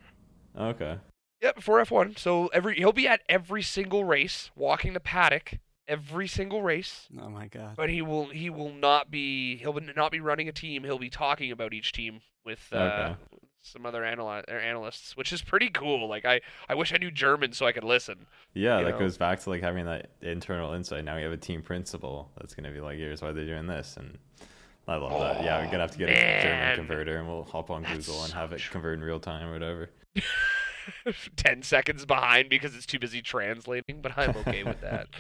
[0.57, 0.99] okay.
[1.43, 2.19] Yep, for F1.
[2.19, 5.55] So every he'll be at every single race, walking the paddock
[5.89, 7.09] every single race.
[7.21, 7.77] Oh my god.
[7.77, 10.85] But he will he will not be he'll not be running a team.
[10.85, 13.17] He'll be talking about each team with uh, Okay.
[13.63, 16.09] Some other analy- or er, analysts, which is pretty cool.
[16.09, 18.27] Like I, I wish I knew German so I could listen.
[18.55, 18.99] Yeah, that know?
[18.99, 21.05] goes back to like having that internal insight.
[21.05, 23.97] Now we have a team principal that's gonna be like, here's why they're doing this,
[23.97, 24.19] and
[24.89, 25.45] I love that.
[25.45, 26.43] Yeah, we're gonna have to get a.
[26.43, 29.49] German converter, and we'll hop on That's Google and have it convert in real time
[29.49, 29.91] or whatever.
[31.37, 35.09] Ten seconds behind because it's too busy translating, but I'm okay with that.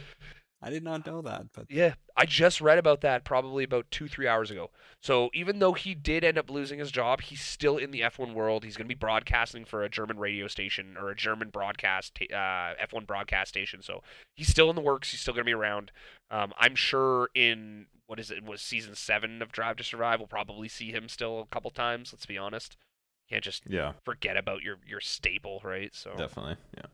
[0.63, 4.09] I did not know that, but Yeah, I just read about that probably about two,
[4.09, 4.71] three hours ago.
[5.03, 8.35] So even though he did end up losing his job, he's still in the F1
[8.35, 8.65] world.
[8.65, 12.75] He's going to be broadcasting for a German radio station or a German broadcast uh,
[12.77, 13.81] F1 broadcast station.
[13.81, 14.03] So
[14.37, 15.11] he's still in the works.
[15.13, 15.93] He's still going to be around.
[16.31, 20.27] Um, I'm sure in what is it was season seven of Drive to Survive, we'll
[20.29, 22.13] probably see him still a couple times.
[22.13, 22.77] Let's be honest.
[23.31, 25.95] Can't just Yeah, forget about your your staple, right?
[25.95, 26.57] So definitely.
[26.77, 26.87] Yeah.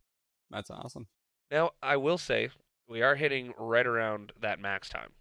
[0.51, 1.07] that's awesome.
[1.51, 2.51] now I will say
[2.89, 5.12] we are hitting right around that max time.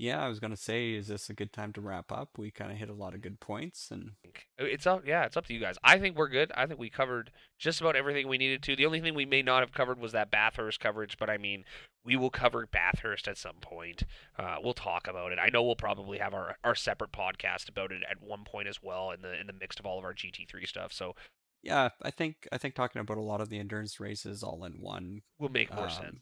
[0.00, 2.38] Yeah, I was gonna say, is this a good time to wrap up?
[2.38, 4.12] We kind of hit a lot of good points, and.
[4.56, 5.76] It's up, yeah, it's up to you guys.
[5.84, 6.50] I think we're good.
[6.54, 8.76] I think we covered just about everything we needed to.
[8.76, 11.64] The only thing we may not have covered was that Bathurst coverage, but I mean,
[12.02, 14.04] we will cover Bathurst at some point.
[14.38, 15.38] Uh, we'll talk about it.
[15.38, 18.82] I know we'll probably have our, our separate podcast about it at one point as
[18.82, 20.94] well in the in the mix of all of our GT3 stuff.
[20.94, 21.14] So
[21.62, 24.80] yeah, I think I think talking about a lot of the endurance races all in
[24.80, 26.20] one we'll make more um, sense.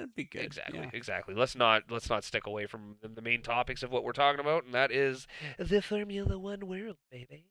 [0.00, 0.42] It'd be good.
[0.42, 0.90] Exactly, yeah.
[0.92, 1.34] exactly.
[1.34, 4.40] Let's not let's not stick away from the- the main topics of what we're talking
[4.40, 5.26] about, and that is
[5.58, 7.46] the Formula One world, baby.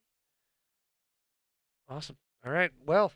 [1.88, 2.18] Awesome.
[2.46, 2.72] All right.
[2.86, 3.14] Well,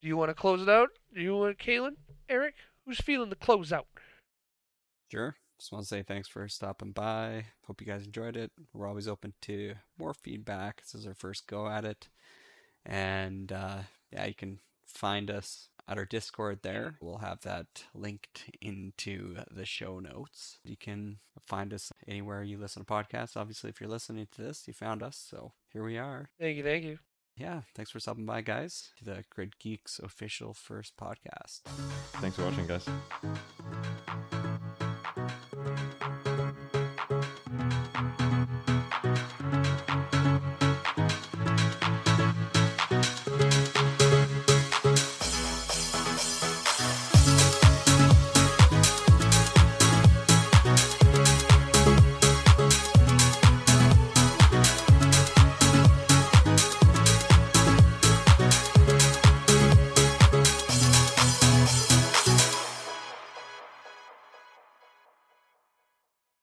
[0.00, 0.90] do you want to close it out?
[1.14, 1.96] Do you want Kalen,
[2.28, 2.54] Eric?
[2.86, 3.86] Who's feeling the close out?
[5.10, 5.36] Sure.
[5.58, 7.44] Just want to say thanks for stopping by.
[7.66, 8.50] Hope you guys enjoyed it.
[8.72, 10.80] We're always open to more feedback.
[10.80, 12.08] This is our first go at it.
[12.84, 13.78] And uh,
[14.12, 16.96] yeah, you can find us at our Discord there.
[17.00, 20.58] We'll have that linked into the show notes.
[20.64, 23.36] You can find us anywhere you listen to podcasts.
[23.36, 25.16] Obviously, if you're listening to this, you found us.
[25.28, 26.30] So here we are.
[26.38, 26.98] Thank you, thank you.
[27.36, 31.62] Yeah, thanks for stopping by, guys, to the Grid Geeks official first podcast.
[32.20, 32.88] Thanks for watching, guys.